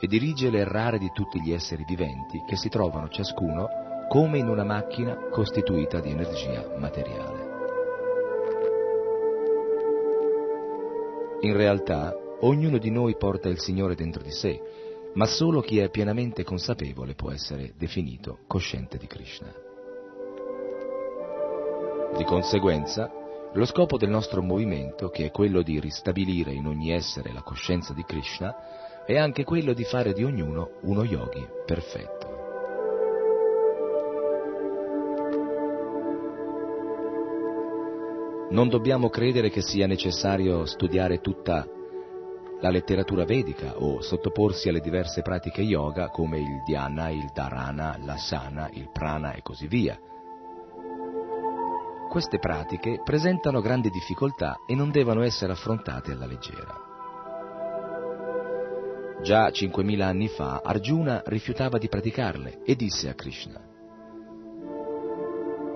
[0.00, 3.68] e dirige l'errare di tutti gli esseri viventi che si trovano ciascuno
[4.08, 7.50] come in una macchina costituita di energia materiale.
[11.40, 14.81] In realtà, ognuno di noi porta il Signore dentro di sé,
[15.14, 19.52] ma solo chi è pienamente consapevole può essere definito cosciente di Krishna.
[22.16, 23.10] Di conseguenza,
[23.52, 27.92] lo scopo del nostro movimento, che è quello di ristabilire in ogni essere la coscienza
[27.92, 32.30] di Krishna, è anche quello di fare di ognuno uno yogi perfetto.
[38.50, 41.66] Non dobbiamo credere che sia necessario studiare tutta
[42.62, 48.70] la letteratura vedica o sottoporsi alle diverse pratiche yoga come il dhyana, il dharana, l'asana,
[48.72, 49.98] il prana e così via.
[52.08, 56.90] Queste pratiche presentano grandi difficoltà e non devono essere affrontate alla leggera.
[59.22, 63.60] Già 5.000 anni fa Arjuna rifiutava di praticarle e disse a Krishna,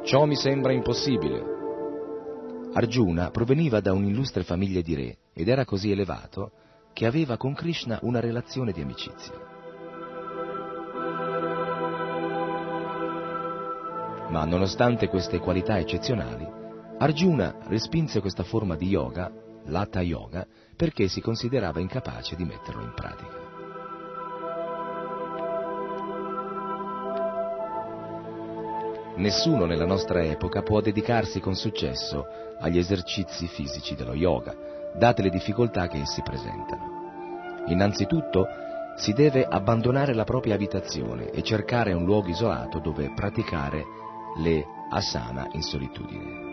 [0.04, 1.54] Ciò mi sembra impossibile.
[2.74, 6.52] Arjuna proveniva da un'illustre famiglia di re ed era così elevato
[6.96, 9.34] che aveva con Krishna una relazione di amicizia.
[14.30, 16.48] Ma nonostante queste qualità eccezionali,
[16.96, 19.30] Arjuna respinse questa forma di yoga,
[19.66, 23.44] l'Hatha Yoga, perché si considerava incapace di metterlo in pratica.
[29.16, 32.24] Nessuno nella nostra epoca può dedicarsi con successo
[32.58, 37.64] agli esercizi fisici dello yoga, date le difficoltà che essi presentano.
[37.66, 38.46] Innanzitutto
[38.96, 43.84] si deve abbandonare la propria abitazione e cercare un luogo isolato dove praticare
[44.38, 46.44] le asana in solitudine.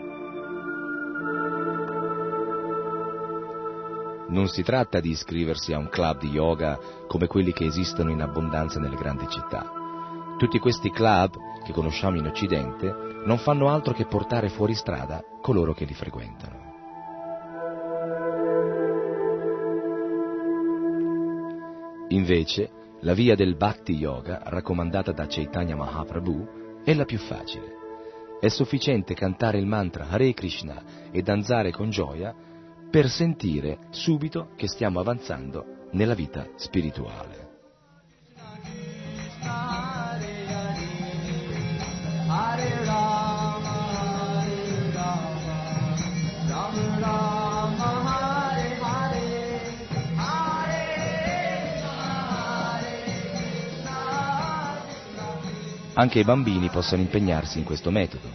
[4.28, 8.20] Non si tratta di iscriversi a un club di yoga come quelli che esistono in
[8.20, 9.70] abbondanza nelle grandi città.
[10.36, 12.92] Tutti questi club che conosciamo in Occidente
[13.24, 16.63] non fanno altro che portare fuori strada coloro che li frequentano.
[22.14, 22.70] Invece,
[23.00, 27.72] la via del Bhakti Yoga, raccomandata da Chaitanya Mahaprabhu, è la più facile.
[28.40, 32.32] È sufficiente cantare il mantra Hare Krishna e danzare con gioia
[32.88, 37.42] per sentire subito che stiamo avanzando nella vita spirituale.
[42.26, 43.23] Hare Rama,
[55.94, 58.28] Anche i bambini possono impegnarsi in questo metodo.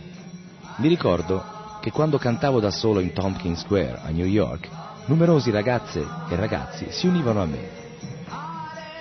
[0.77, 1.43] Mi ricordo
[1.81, 4.69] che quando cantavo da solo in Tompkins Square a New York,
[5.05, 7.77] numerosi ragazze e ragazzi si univano a me.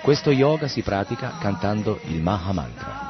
[0.01, 3.07] Questo yoga si pratica cantando il Maha Mantra.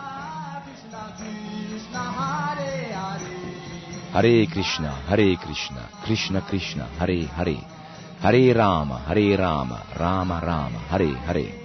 [4.12, 7.64] Hare Krishna, Hare Krishna, Krishna Krishna, Hare Hare,
[8.22, 11.59] Hare Rama, Hare Rama, Rama Rama, Hare Hare.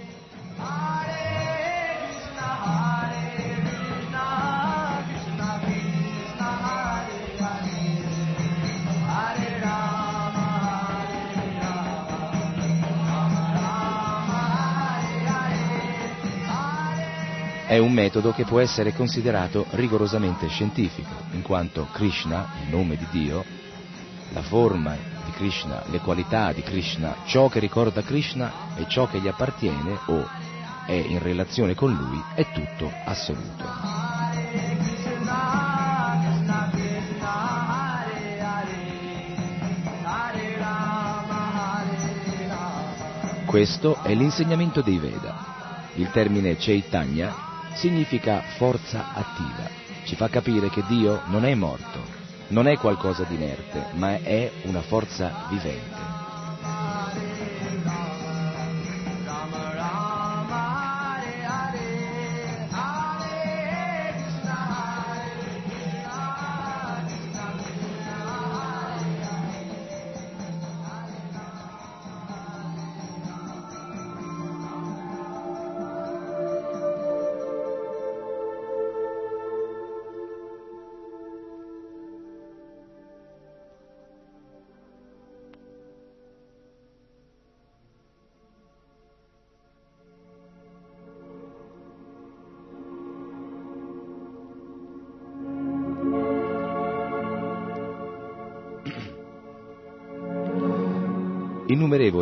[17.95, 23.43] Metodo che può essere considerato rigorosamente scientifico, in quanto Krishna, il nome di Dio,
[24.33, 29.21] la forma di Krishna, le qualità di Krishna, ciò che ricorda Krishna e ciò che
[29.21, 30.27] gli appartiene o
[30.85, 33.63] è in relazione con lui, è tutto assoluto.
[43.45, 45.53] Questo è l'insegnamento dei Veda.
[45.93, 47.44] Il termine Chaitanya
[47.75, 49.69] significa forza attiva.
[50.03, 51.99] Ci fa capire che Dio non è morto,
[52.49, 56.04] non è qualcosa di inerte, ma è una forza vivente.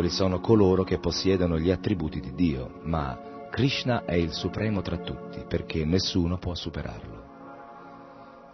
[0.04, 4.98] Innumerevoli sono coloro che possiedono gli attributi di Dio, ma Krishna è il supremo tra
[4.98, 7.22] tutti perché nessuno può superarlo.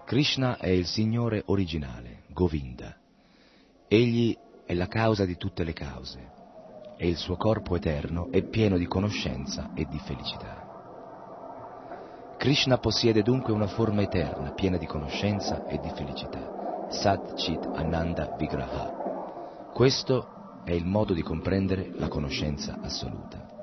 [0.05, 2.97] Krishna è il Signore originale, Govinda.
[3.89, 6.39] Egli è la causa di tutte le cause
[6.97, 10.68] e il suo corpo eterno è pieno di conoscenza e di felicità.
[12.36, 16.86] Krishna possiede dunque una forma eterna, piena di conoscenza e di felicità.
[16.90, 19.68] Sat Chit Ananda Vigraha.
[19.72, 23.59] Questo è il modo di comprendere la conoscenza assoluta.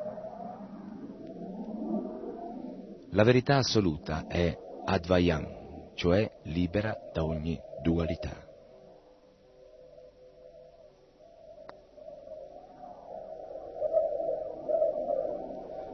[3.11, 4.55] La verità assoluta è
[4.85, 8.45] Advayam, cioè libera da ogni dualità.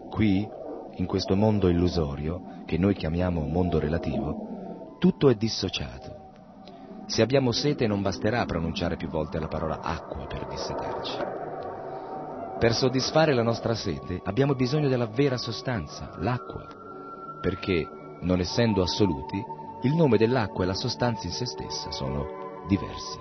[0.10, 0.48] Qui,
[0.96, 6.13] in questo mondo illusorio, che noi chiamiamo mondo relativo, tutto è dissociato.
[7.06, 11.18] Se abbiamo sete non basterà pronunciare più volte la parola acqua per dissetarci.
[12.60, 16.66] Per soddisfare la nostra sete abbiamo bisogno della vera sostanza, l'acqua,
[17.42, 17.86] perché,
[18.22, 19.44] non essendo assoluti,
[19.82, 23.20] il nome dell'acqua e la sostanza in se stessa sono diversi.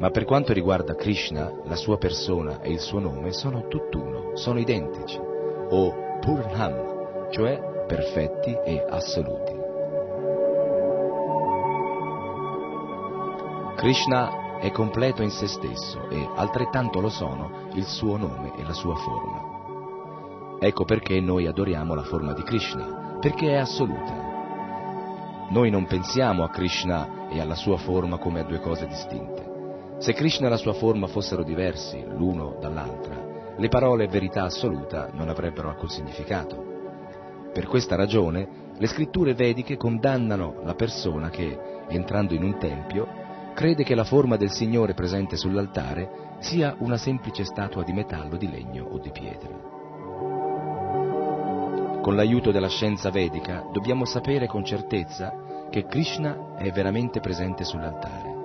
[0.00, 4.58] Ma per quanto riguarda Krishna, la sua persona e il suo nome sono tutt'uno, sono
[4.58, 6.91] identici, o Purnam,
[7.32, 9.60] cioè perfetti e assoluti.
[13.76, 18.74] Krishna è completo in se stesso e altrettanto lo sono il suo nome e la
[18.74, 20.58] sua forma.
[20.60, 24.30] Ecco perché noi adoriamo la forma di Krishna, perché è assoluta.
[25.48, 29.96] Noi non pensiamo a Krishna e alla sua forma come a due cose distinte.
[29.98, 35.28] Se Krishna e la sua forma fossero diversi l'uno dall'altra, le parole verità assoluta non
[35.28, 36.71] avrebbero alcun significato.
[37.52, 41.58] Per questa ragione, le scritture vediche condannano la persona che,
[41.88, 43.06] entrando in un tempio,
[43.54, 48.50] crede che la forma del Signore presente sull'altare sia una semplice statua di metallo, di
[48.50, 49.50] legno o di pietra.
[52.00, 58.40] Con l'aiuto della scienza vedica dobbiamo sapere con certezza che Krishna è veramente presente sull'altare.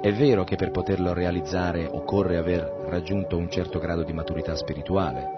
[0.00, 5.28] È vero che per poterlo realizzare occorre aver raggiunto un certo grado di maturità spirituale,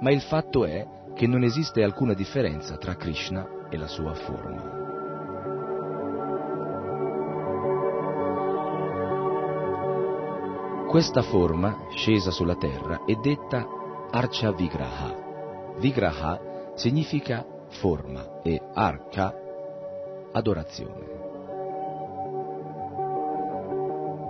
[0.00, 0.86] ma il fatto è
[1.18, 4.76] che non esiste alcuna differenza tra Krishna e la sua forma.
[10.86, 13.66] Questa forma, scesa sulla terra, è detta
[14.12, 15.74] Archa Vigraha.
[15.80, 19.34] Vigraha significa forma e Archa
[20.30, 21.07] adorazione.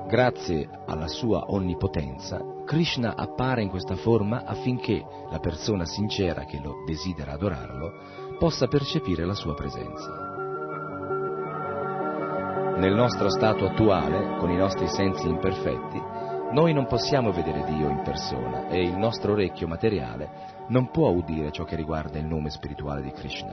[0.09, 6.83] Grazie alla sua onnipotenza, Krishna appare in questa forma affinché la persona sincera che lo
[6.87, 7.93] desidera adorarlo
[8.39, 10.11] possa percepire la sua presenza.
[12.79, 16.01] Nel nostro stato attuale, con i nostri sensi imperfetti,
[16.53, 20.31] noi non possiamo vedere Dio in persona e il nostro orecchio materiale
[20.69, 23.53] non può udire ciò che riguarda il nome spirituale di Krishna.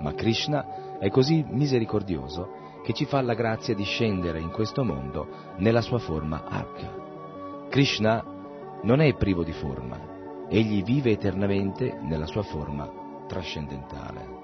[0.00, 5.28] Ma Krishna è così misericordioso che ci fa la grazia di scendere in questo mondo
[5.58, 7.66] nella sua forma arca.
[7.68, 8.24] Krishna
[8.82, 12.90] non è privo di forma, egli vive eternamente nella sua forma
[13.28, 14.36] trascendentale.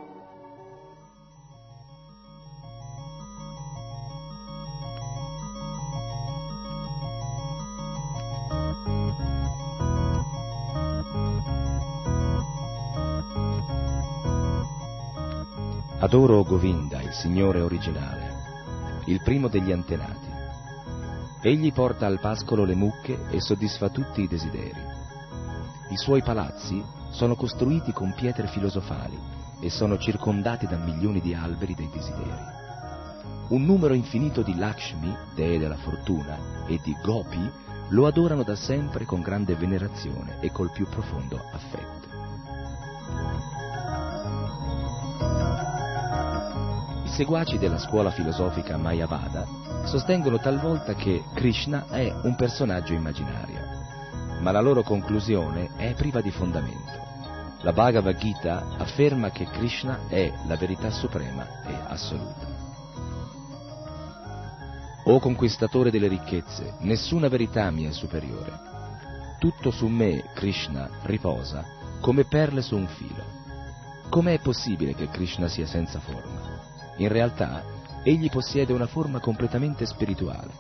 [16.01, 18.34] Adoro Govinda, il Signore originale,
[19.07, 20.33] il primo degli antenati.
[21.43, 24.81] Egli porta al pascolo le mucche e soddisfa tutti i desideri.
[25.91, 29.19] I suoi palazzi sono costruiti con pietre filosofali
[29.61, 32.63] e sono circondati da milioni di alberi dei desideri.
[33.49, 37.51] Un numero infinito di Lakshmi, dee della fortuna, e di Gopi
[37.89, 42.04] lo adorano da sempre con grande venerazione e col più profondo affetto.
[47.15, 49.47] Seguaci della scuola filosofica Mayavada
[49.85, 53.61] sostengono talvolta che Krishna è un personaggio immaginario,
[54.41, 56.91] ma la loro conclusione è priva di fondamento.
[57.61, 62.49] La Bhagavad Gita afferma che Krishna è la verità suprema e assoluta.
[65.05, 68.53] O conquistatore delle ricchezze, nessuna verità mi è superiore.
[69.39, 71.65] Tutto su me, Krishna, riposa
[72.01, 73.25] come perle su un filo.
[74.11, 76.54] Com'è possibile che Krishna sia senza forma?
[76.97, 77.63] In realtà,
[78.05, 80.53] egli possiede una forma completamente spirituale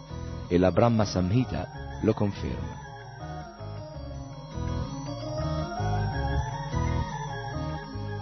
[0.48, 1.68] e la Brahma Samhita
[2.00, 2.82] lo conferma.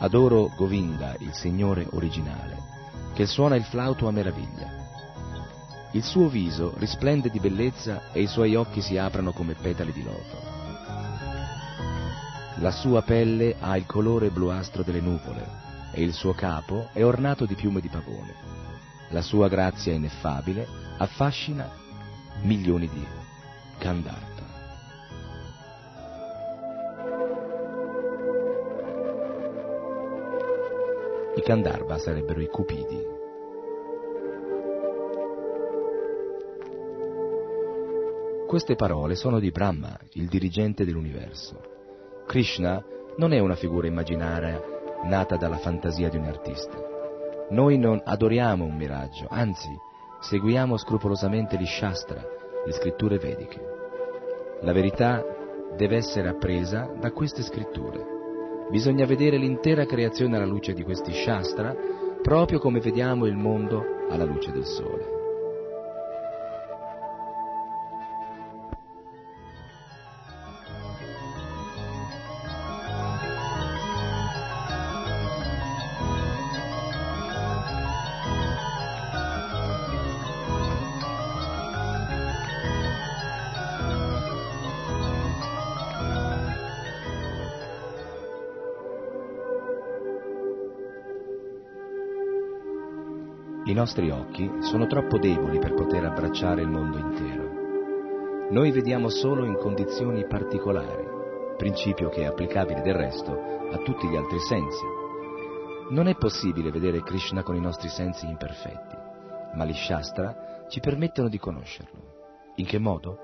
[0.00, 2.58] Adoro Govinda, il Signore originale,
[3.14, 4.80] che suona il flauto a meraviglia.
[5.92, 10.02] Il suo viso risplende di bellezza e i suoi occhi si aprono come petali di
[10.02, 10.50] loto.
[12.56, 15.61] La sua pelle ha il colore bluastro delle nuvole
[15.92, 18.34] e il suo capo è ornato di piume di pavone.
[19.10, 20.66] La sua grazia ineffabile
[20.96, 21.70] affascina
[22.42, 23.06] milioni di
[23.78, 24.30] Gandharva.
[31.36, 33.20] I Gandharva sarebbero i Cupidi.
[38.46, 41.60] Queste parole sono di Brahma, il dirigente dell'universo.
[42.26, 42.82] Krishna
[43.16, 44.71] non è una figura immaginaria
[45.04, 46.76] nata dalla fantasia di un artista.
[47.50, 49.68] Noi non adoriamo un miraggio, anzi,
[50.20, 52.22] seguiamo scrupolosamente gli Shastra,
[52.64, 53.60] le scritture vediche.
[54.60, 55.24] La verità
[55.76, 58.04] deve essere appresa da queste scritture.
[58.70, 61.74] Bisogna vedere l'intera creazione alla luce di questi Shastra,
[62.22, 65.21] proprio come vediamo il mondo alla luce del sole.
[93.82, 98.48] Nostri occhi sono troppo deboli per poter abbracciare il mondo intero.
[98.50, 101.04] Noi vediamo solo in condizioni particolari,
[101.56, 104.84] principio che è applicabile del resto a tutti gli altri sensi.
[105.90, 108.96] Non è possibile vedere Krishna con i nostri sensi imperfetti,
[109.54, 112.52] ma gli Shastra ci permettono di conoscerlo.
[112.56, 113.18] In che modo?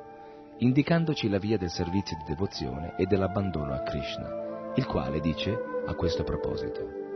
[0.59, 5.57] Indicandoci la via del servizio di devozione e dell'abbandono a Krishna, il quale dice
[5.87, 7.08] a questo proposito.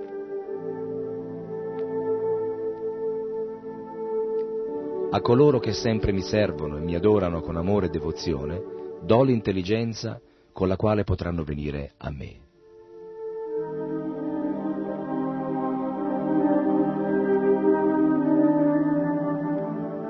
[5.15, 8.63] A coloro che sempre mi servono e mi adorano con amore e devozione,
[9.03, 10.19] do l'intelligenza
[10.55, 12.41] con la quale potranno venire a me.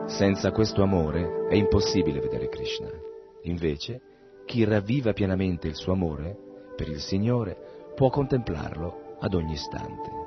[0.06, 2.88] Senza questo amore è impossibile vedere Krishna.
[3.42, 4.00] Invece,
[4.46, 6.36] chi ravviva pienamente il suo amore
[6.76, 10.22] per il Signore può contemplarlo ad ogni istante.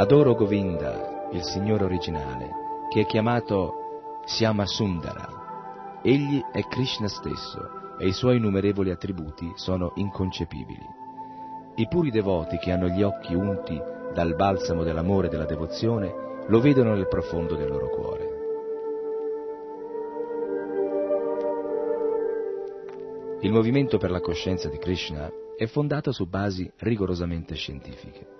[0.00, 2.48] Adoro Govinda, il Signore originale,
[2.88, 6.00] che è chiamato Siama Sundara.
[6.02, 10.86] Egli è Krishna stesso e i suoi innumerevoli attributi sono inconcepibili.
[11.74, 13.78] I puri devoti che hanno gli occhi unti
[14.14, 16.14] dal balsamo dell'amore e della devozione
[16.46, 18.28] lo vedono nel profondo del loro cuore.
[23.42, 28.39] Il movimento per la coscienza di Krishna è fondato su basi rigorosamente scientifiche.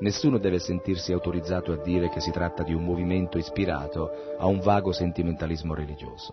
[0.00, 4.60] Nessuno deve sentirsi autorizzato a dire che si tratta di un movimento ispirato a un
[4.60, 6.32] vago sentimentalismo religioso.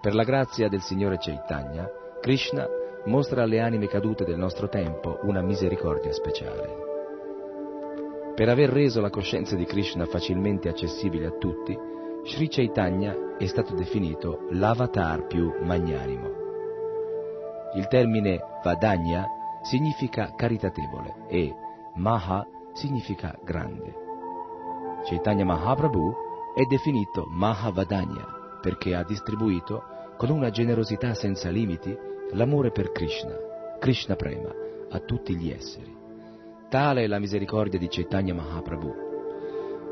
[0.00, 1.90] Per la grazia del Signore Chaitanya,
[2.20, 2.66] Krishna
[3.06, 6.84] mostra alle anime cadute del nostro tempo una misericordia speciale.
[8.36, 11.76] Per aver reso la coscienza di Krishna facilmente accessibile a tutti,
[12.24, 16.44] Sri Chaitanya è stato definito l'avatar più magnanimo.
[17.74, 19.26] Il termine Vadanya
[19.62, 21.54] significa caritatevole e
[21.94, 22.46] Maha
[22.76, 24.04] significa grande.
[25.08, 26.14] Chaitanya Mahaprabhu
[26.54, 29.82] è definito Mahavadanya perché ha distribuito
[30.16, 31.96] con una generosità senza limiti
[32.32, 33.34] l'amore per Krishna,
[33.78, 34.50] Krishna Prema,
[34.90, 35.94] a tutti gli esseri.
[36.68, 38.94] Tale è la misericordia di Chaitanya Mahaprabhu.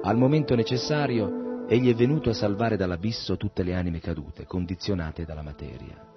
[0.03, 5.43] Al momento necessario, egli è venuto a salvare dall'abisso tutte le anime cadute, condizionate dalla
[5.43, 6.14] materia.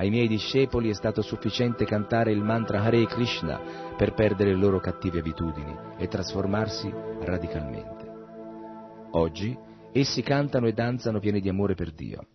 [0.00, 3.60] Ai miei discepoli è stato sufficiente cantare il mantra Hare Krishna
[3.98, 6.90] per perdere le loro cattive abitudini e trasformarsi
[7.20, 8.08] radicalmente.
[9.10, 9.54] Oggi
[9.92, 12.26] essi cantano e danzano pieni di amore per Dio.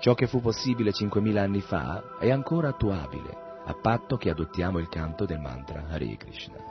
[0.00, 4.88] Ciò che fu possibile 5.000 anni fa è ancora attuabile, a patto che adottiamo il
[4.88, 6.69] canto del mantra Hare Krishna.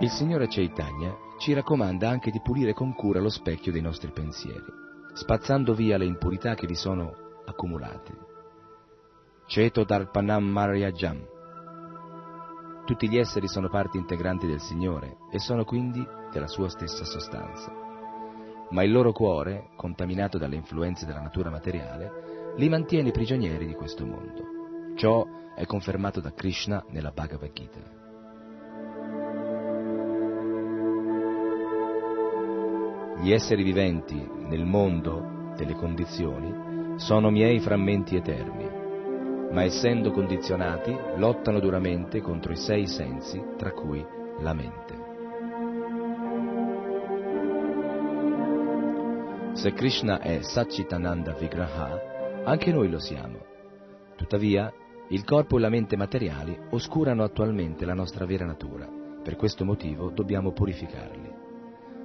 [0.00, 4.64] Il Signore Chaitanya ci raccomanda anche di pulire con cura lo specchio dei nostri pensieri,
[5.14, 7.14] spazzando via le impurità che vi sono
[7.46, 8.12] accumulate.
[9.46, 11.24] Ceto Darpanam Maryajam.
[12.84, 17.72] Tutti gli esseri sono parti integranti del Signore e sono quindi della sua stessa sostanza.
[18.70, 24.04] Ma il loro cuore, contaminato dalle influenze della natura materiale, li mantiene prigionieri di questo
[24.04, 24.42] mondo.
[24.96, 28.03] Ciò è confermato da Krishna nella Bhagavad Gita.
[33.20, 38.68] Gli esseri viventi nel mondo delle condizioni sono miei frammenti eterni,
[39.50, 44.04] ma essendo condizionati lottano duramente contro i sei sensi, tra cui
[44.40, 45.02] la mente.
[49.54, 53.38] Se Krishna è Satchitananda Vigraha, anche noi lo siamo.
[54.16, 54.72] Tuttavia,
[55.08, 58.88] il corpo e la mente materiali oscurano attualmente la nostra vera natura.
[59.22, 61.33] Per questo motivo dobbiamo purificarli.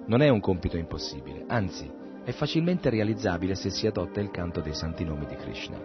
[0.09, 1.87] Non è un compito impossibile, anzi
[2.23, 5.79] è facilmente realizzabile se si adotta il canto dei santi nomi di Krishna.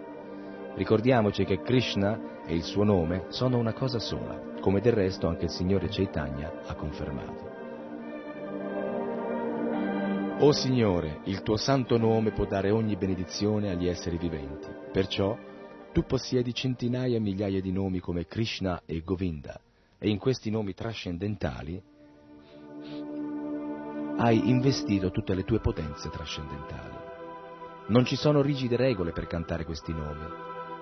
[0.76, 5.44] Ricordiamoci che Krishna e il suo nome sono una cosa sola, come del resto anche
[5.44, 7.52] il Signore Chaitanya ha confermato.
[10.38, 15.36] O Signore, il tuo santo nome può dare ogni benedizione agli esseri viventi, perciò
[15.92, 19.60] tu possiedi centinaia e migliaia di nomi come Krishna e Govinda,
[19.98, 21.92] e in questi nomi trascendentali
[24.16, 26.96] hai investito tutte le tue potenze trascendentali.
[27.88, 30.24] Non ci sono rigide regole per cantare questi nomi.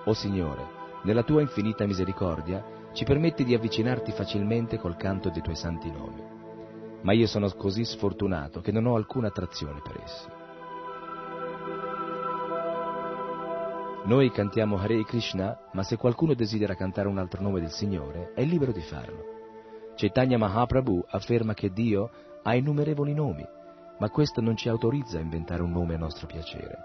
[0.05, 5.55] O Signore, nella tua infinita misericordia ci permetti di avvicinarti facilmente col canto dei tuoi
[5.55, 6.23] santi nomi.
[7.01, 10.27] Ma io sono così sfortunato che non ho alcuna attrazione per essi.
[14.05, 18.43] Noi cantiamo Hare Krishna, ma se qualcuno desidera cantare un altro nome del Signore, è
[18.43, 19.31] libero di farlo.
[19.95, 22.09] Chaitanya Mahaprabhu afferma che Dio
[22.43, 23.47] ha innumerevoli nomi,
[23.99, 26.77] ma questo non ci autorizza a inventare un nome a nostro piacere.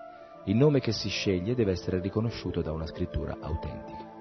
[0.44, 4.16] Il nome che si sceglie deve essere riconosciuto da una scrittura autentica.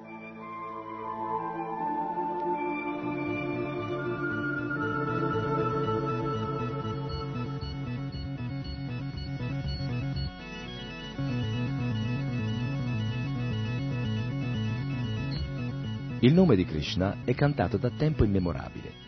[16.20, 19.07] Il nome di Krishna è cantato da tempo immemorabile.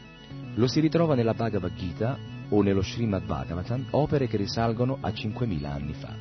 [0.60, 2.18] Lo si ritrova nella Bhagavad Gita
[2.49, 6.14] o nello Srimad Bhagavatam, opere che risalgono a 5.000 anni fa.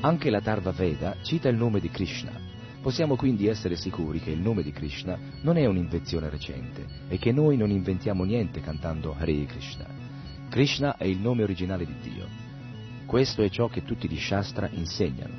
[0.00, 2.32] Anche la Tarva Veda cita il nome di Krishna.
[2.80, 7.32] Possiamo quindi essere sicuri che il nome di Krishna non è un'invenzione recente e che
[7.32, 9.84] noi non inventiamo niente cantando Hare Krishna.
[10.48, 12.26] Krishna è il nome originale di Dio.
[13.04, 15.34] Questo è ciò che tutti gli Shastra insegnano.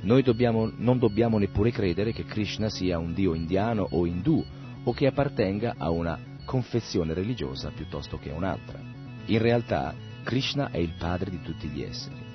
[0.00, 4.42] Noi dobbiamo, non dobbiamo neppure credere che Krishna sia un dio indiano o indù
[4.84, 8.80] o che appartenga a una confessione religiosa piuttosto che a un'altra.
[9.26, 12.30] In realtà Krishna è il padre di tutti gli esseri.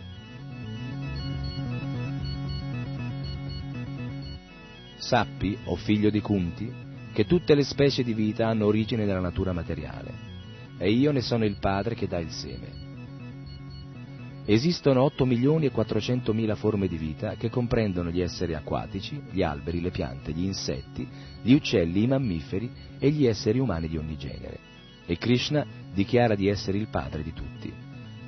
[4.97, 6.73] Sappi, o figlio di Kunti,
[7.13, 10.11] che tutte le specie di vita hanno origine nella natura materiale,
[10.77, 12.86] e io ne sono il padre che dà il seme.
[14.49, 19.43] Esistono 8 milioni e 400 mila forme di vita che comprendono gli esseri acquatici, gli
[19.43, 21.05] alberi, le piante, gli insetti,
[21.41, 24.57] gli uccelli, i mammiferi e gli esseri umani di ogni genere.
[25.05, 27.73] E Krishna dichiara di essere il padre di tutti.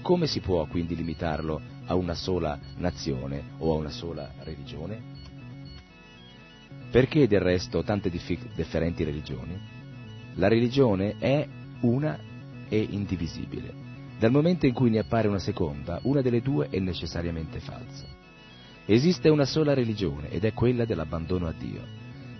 [0.01, 5.01] Come si può quindi limitarlo a una sola nazione o a una sola religione?
[6.91, 9.57] Perché del resto tante diffi- differenti religioni?
[10.35, 11.47] La religione è
[11.79, 12.19] una
[12.67, 13.88] e indivisibile.
[14.19, 18.05] Dal momento in cui ne appare una seconda, una delle due è necessariamente falsa.
[18.85, 21.81] Esiste una sola religione ed è quella dell'abbandono a Dio.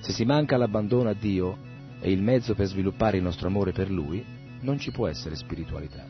[0.01, 1.57] Se si manca l'abbandono a Dio
[2.01, 4.22] e il mezzo per sviluppare il nostro amore per Lui,
[4.60, 6.06] non ci può essere spiritualità.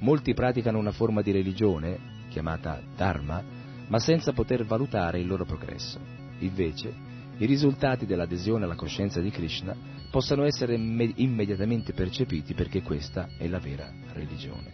[0.00, 3.42] Molti praticano una forma di religione, chiamata Dharma,
[3.86, 5.98] ma senza poter valutare il loro progresso.
[6.40, 6.92] Invece,
[7.38, 9.74] i risultati dell'adesione alla coscienza di Krishna
[10.16, 14.72] possano essere imme- immediatamente percepiti perché questa è la vera religione.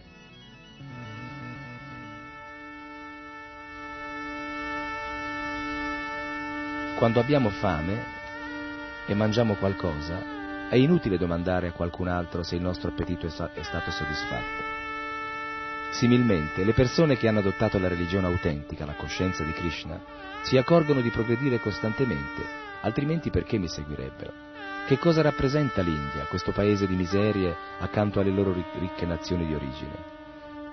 [6.95, 8.05] Quando abbiamo fame
[9.05, 13.29] e mangiamo qualcosa, è inutile domandare a qualcun altro se il nostro appetito è
[13.63, 14.63] stato soddisfatto.
[15.91, 20.01] Similmente, le persone che hanno adottato la religione autentica, la coscienza di Krishna,
[20.43, 22.41] si accorgono di progredire costantemente,
[22.79, 24.52] altrimenti perché mi seguirebbero?
[24.85, 29.55] Che cosa rappresenta l'India, questo paese di miserie accanto alle loro ric- ricche nazioni di
[29.55, 29.95] origine?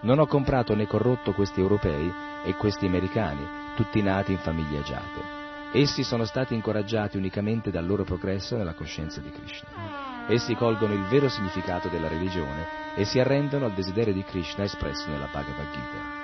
[0.00, 2.12] Non ho comprato né corrotto questi europei
[2.44, 3.46] e questi americani,
[3.76, 5.38] tutti nati in famiglie agiate.
[5.72, 10.26] Essi sono stati incoraggiati unicamente dal loro progresso nella coscienza di Krishna.
[10.26, 12.66] Essi colgono il vero significato della religione
[12.96, 16.18] e si arrendono al desiderio di Krishna espresso nella Bhagavad Gita.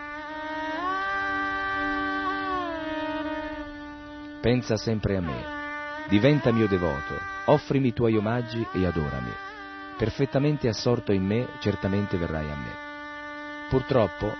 [4.40, 5.44] Pensa sempre a me,
[6.08, 9.32] diventa mio devoto, offrimi i tuoi omaggi e adorami.
[9.96, 12.70] Perfettamente assorto in me, certamente verrai a me.
[13.68, 14.34] Purtroppo,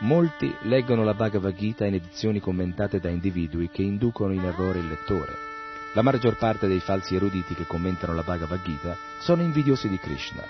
[0.00, 4.88] molti leggono la Bhagavad Gita in edizioni commentate da individui che inducono in errore il
[4.88, 5.50] lettore.
[5.94, 10.42] La maggior parte dei falsi eruditi che commentano la Bhagavad Gita sono invidiosi di Krishna.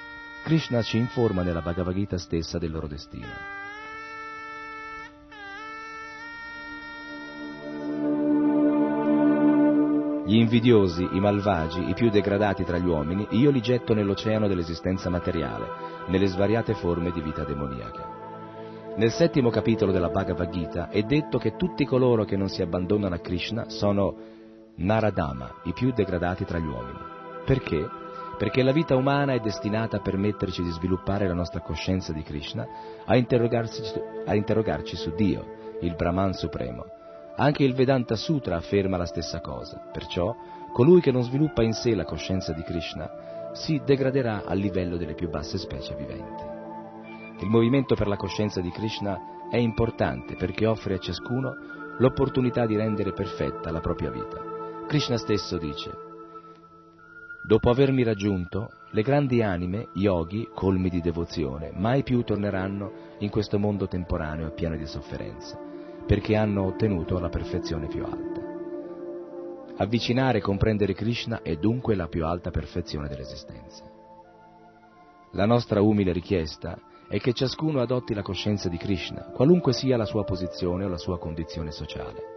[0.43, 3.52] Krishna ci informa nella Bhagavad Gita stessa del loro destino.
[10.33, 15.11] Gli invidiosi, i malvagi, i più degradati tra gli uomini, io li getto nell'oceano dell'esistenza
[15.11, 15.67] materiale,
[16.07, 18.95] nelle svariate forme di vita demoniaca.
[18.97, 23.15] Nel settimo capitolo della Bhagavad Gita è detto che tutti coloro che non si abbandonano
[23.15, 24.17] a Krishna sono
[24.77, 26.99] Naradama, i più degradati tra gli uomini.
[27.45, 27.87] Perché?
[28.39, 32.67] Perché la vita umana è destinata a permetterci di sviluppare la nostra coscienza di Krishna,
[33.05, 37.01] a a interrogarci su Dio, il Brahman Supremo.
[37.37, 40.35] Anche il Vedanta Sutra afferma la stessa cosa, perciò
[40.73, 45.15] colui che non sviluppa in sé la coscienza di Krishna si degraderà al livello delle
[45.15, 46.43] più basse specie viventi.
[47.41, 51.55] Il movimento per la coscienza di Krishna è importante perché offre a ciascuno
[51.99, 54.41] l'opportunità di rendere perfetta la propria vita.
[54.87, 55.91] Krishna stesso dice,
[57.45, 63.59] Dopo avermi raggiunto, le grandi anime, yogi, colmi di devozione, mai più torneranno in questo
[63.59, 65.59] mondo temporaneo e pieno di sofferenza,
[66.07, 68.41] perché hanno ottenuto la perfezione più alta.
[69.77, 73.85] Avvicinare e comprendere Krishna è dunque la più alta perfezione dell'esistenza.
[75.33, 80.05] La nostra umile richiesta è che ciascuno adotti la coscienza di Krishna, qualunque sia la
[80.05, 82.33] sua posizione o la sua condizione sociale.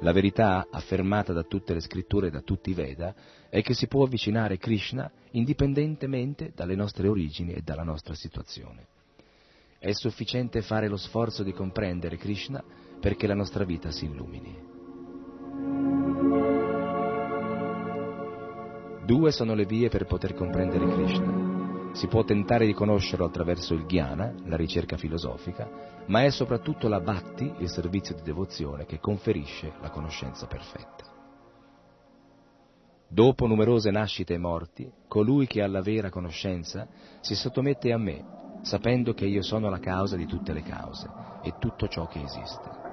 [0.00, 3.14] La verità, affermata da tutte le scritture e da tutti i Veda,
[3.48, 8.86] è che si può avvicinare Krishna indipendentemente dalle nostre origini e dalla nostra situazione.
[9.78, 12.62] È sufficiente fare lo sforzo di comprendere Krishna
[13.02, 14.56] perché la nostra vita si illumini.
[19.04, 21.90] Due sono le vie per poter comprendere Krishna.
[21.94, 25.68] Si può tentare di conoscerlo attraverso il jnana, la ricerca filosofica,
[26.06, 31.04] ma è soprattutto la bhakti, il servizio di devozione, che conferisce la conoscenza perfetta.
[33.08, 36.86] Dopo numerose nascite e morti, colui che ha la vera conoscenza
[37.20, 41.10] si sottomette a me, sapendo che io sono la causa di tutte le cause
[41.42, 42.91] e tutto ciò che esiste.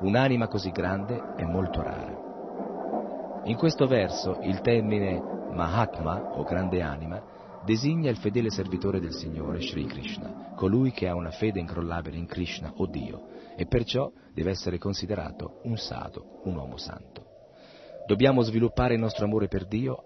[0.00, 3.42] Un'anima così grande è molto rara.
[3.44, 7.22] In questo verso il termine Mahatma o grande anima
[7.64, 12.26] designa il fedele servitore del Signore Sri Krishna, colui che ha una fede incrollabile in
[12.26, 17.24] Krishna o Dio e perciò deve essere considerato un sadhu, un uomo santo.
[18.06, 20.04] Dobbiamo sviluppare il nostro amore per Dio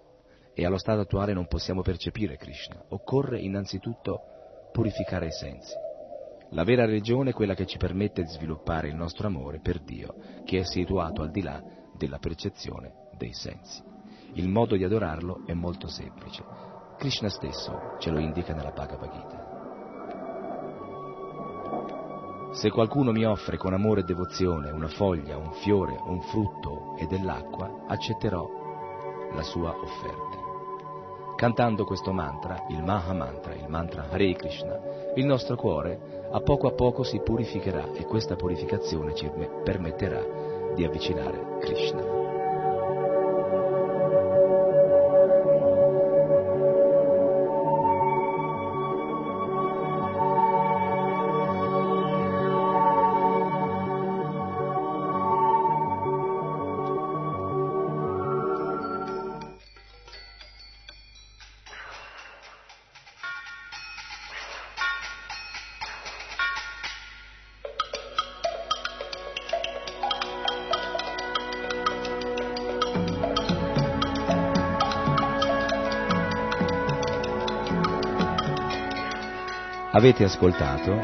[0.54, 2.84] e allo stato attuale non possiamo percepire Krishna.
[2.88, 4.20] Occorre innanzitutto
[4.72, 5.72] purificare i sensi.
[6.52, 10.14] La vera religione è quella che ci permette di sviluppare il nostro amore per Dio,
[10.44, 11.62] che è situato al di là
[11.94, 13.82] della percezione dei sensi.
[14.32, 16.42] Il modo di adorarlo è molto semplice.
[16.96, 19.46] Krishna stesso ce lo indica nella Bhagavad Gita.
[22.52, 27.06] Se qualcuno mi offre con amore e devozione una foglia, un fiore, un frutto e
[27.06, 28.48] dell'acqua, accetterò
[29.34, 30.46] la sua offerta.
[31.36, 34.76] Cantando questo mantra, il Maha Mantra, il mantra Hare Krishna,
[35.14, 39.30] il nostro cuore a poco a poco si purificherà e questa purificazione ci
[39.64, 40.22] permetterà
[40.74, 42.27] di avvicinare Krishna.
[79.98, 80.94] Avete ascoltato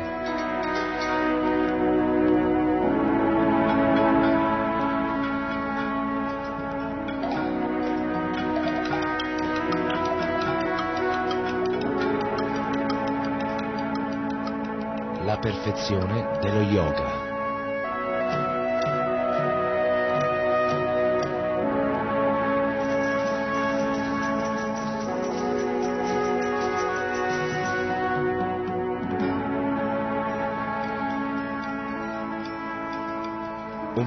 [15.25, 17.34] La perfezione dello yoga.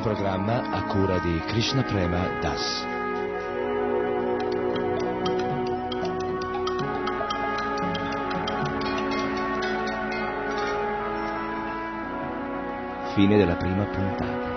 [0.07, 2.85] Programma a cura di Krishna Prema Das.
[13.15, 14.56] Fine della prima puntata.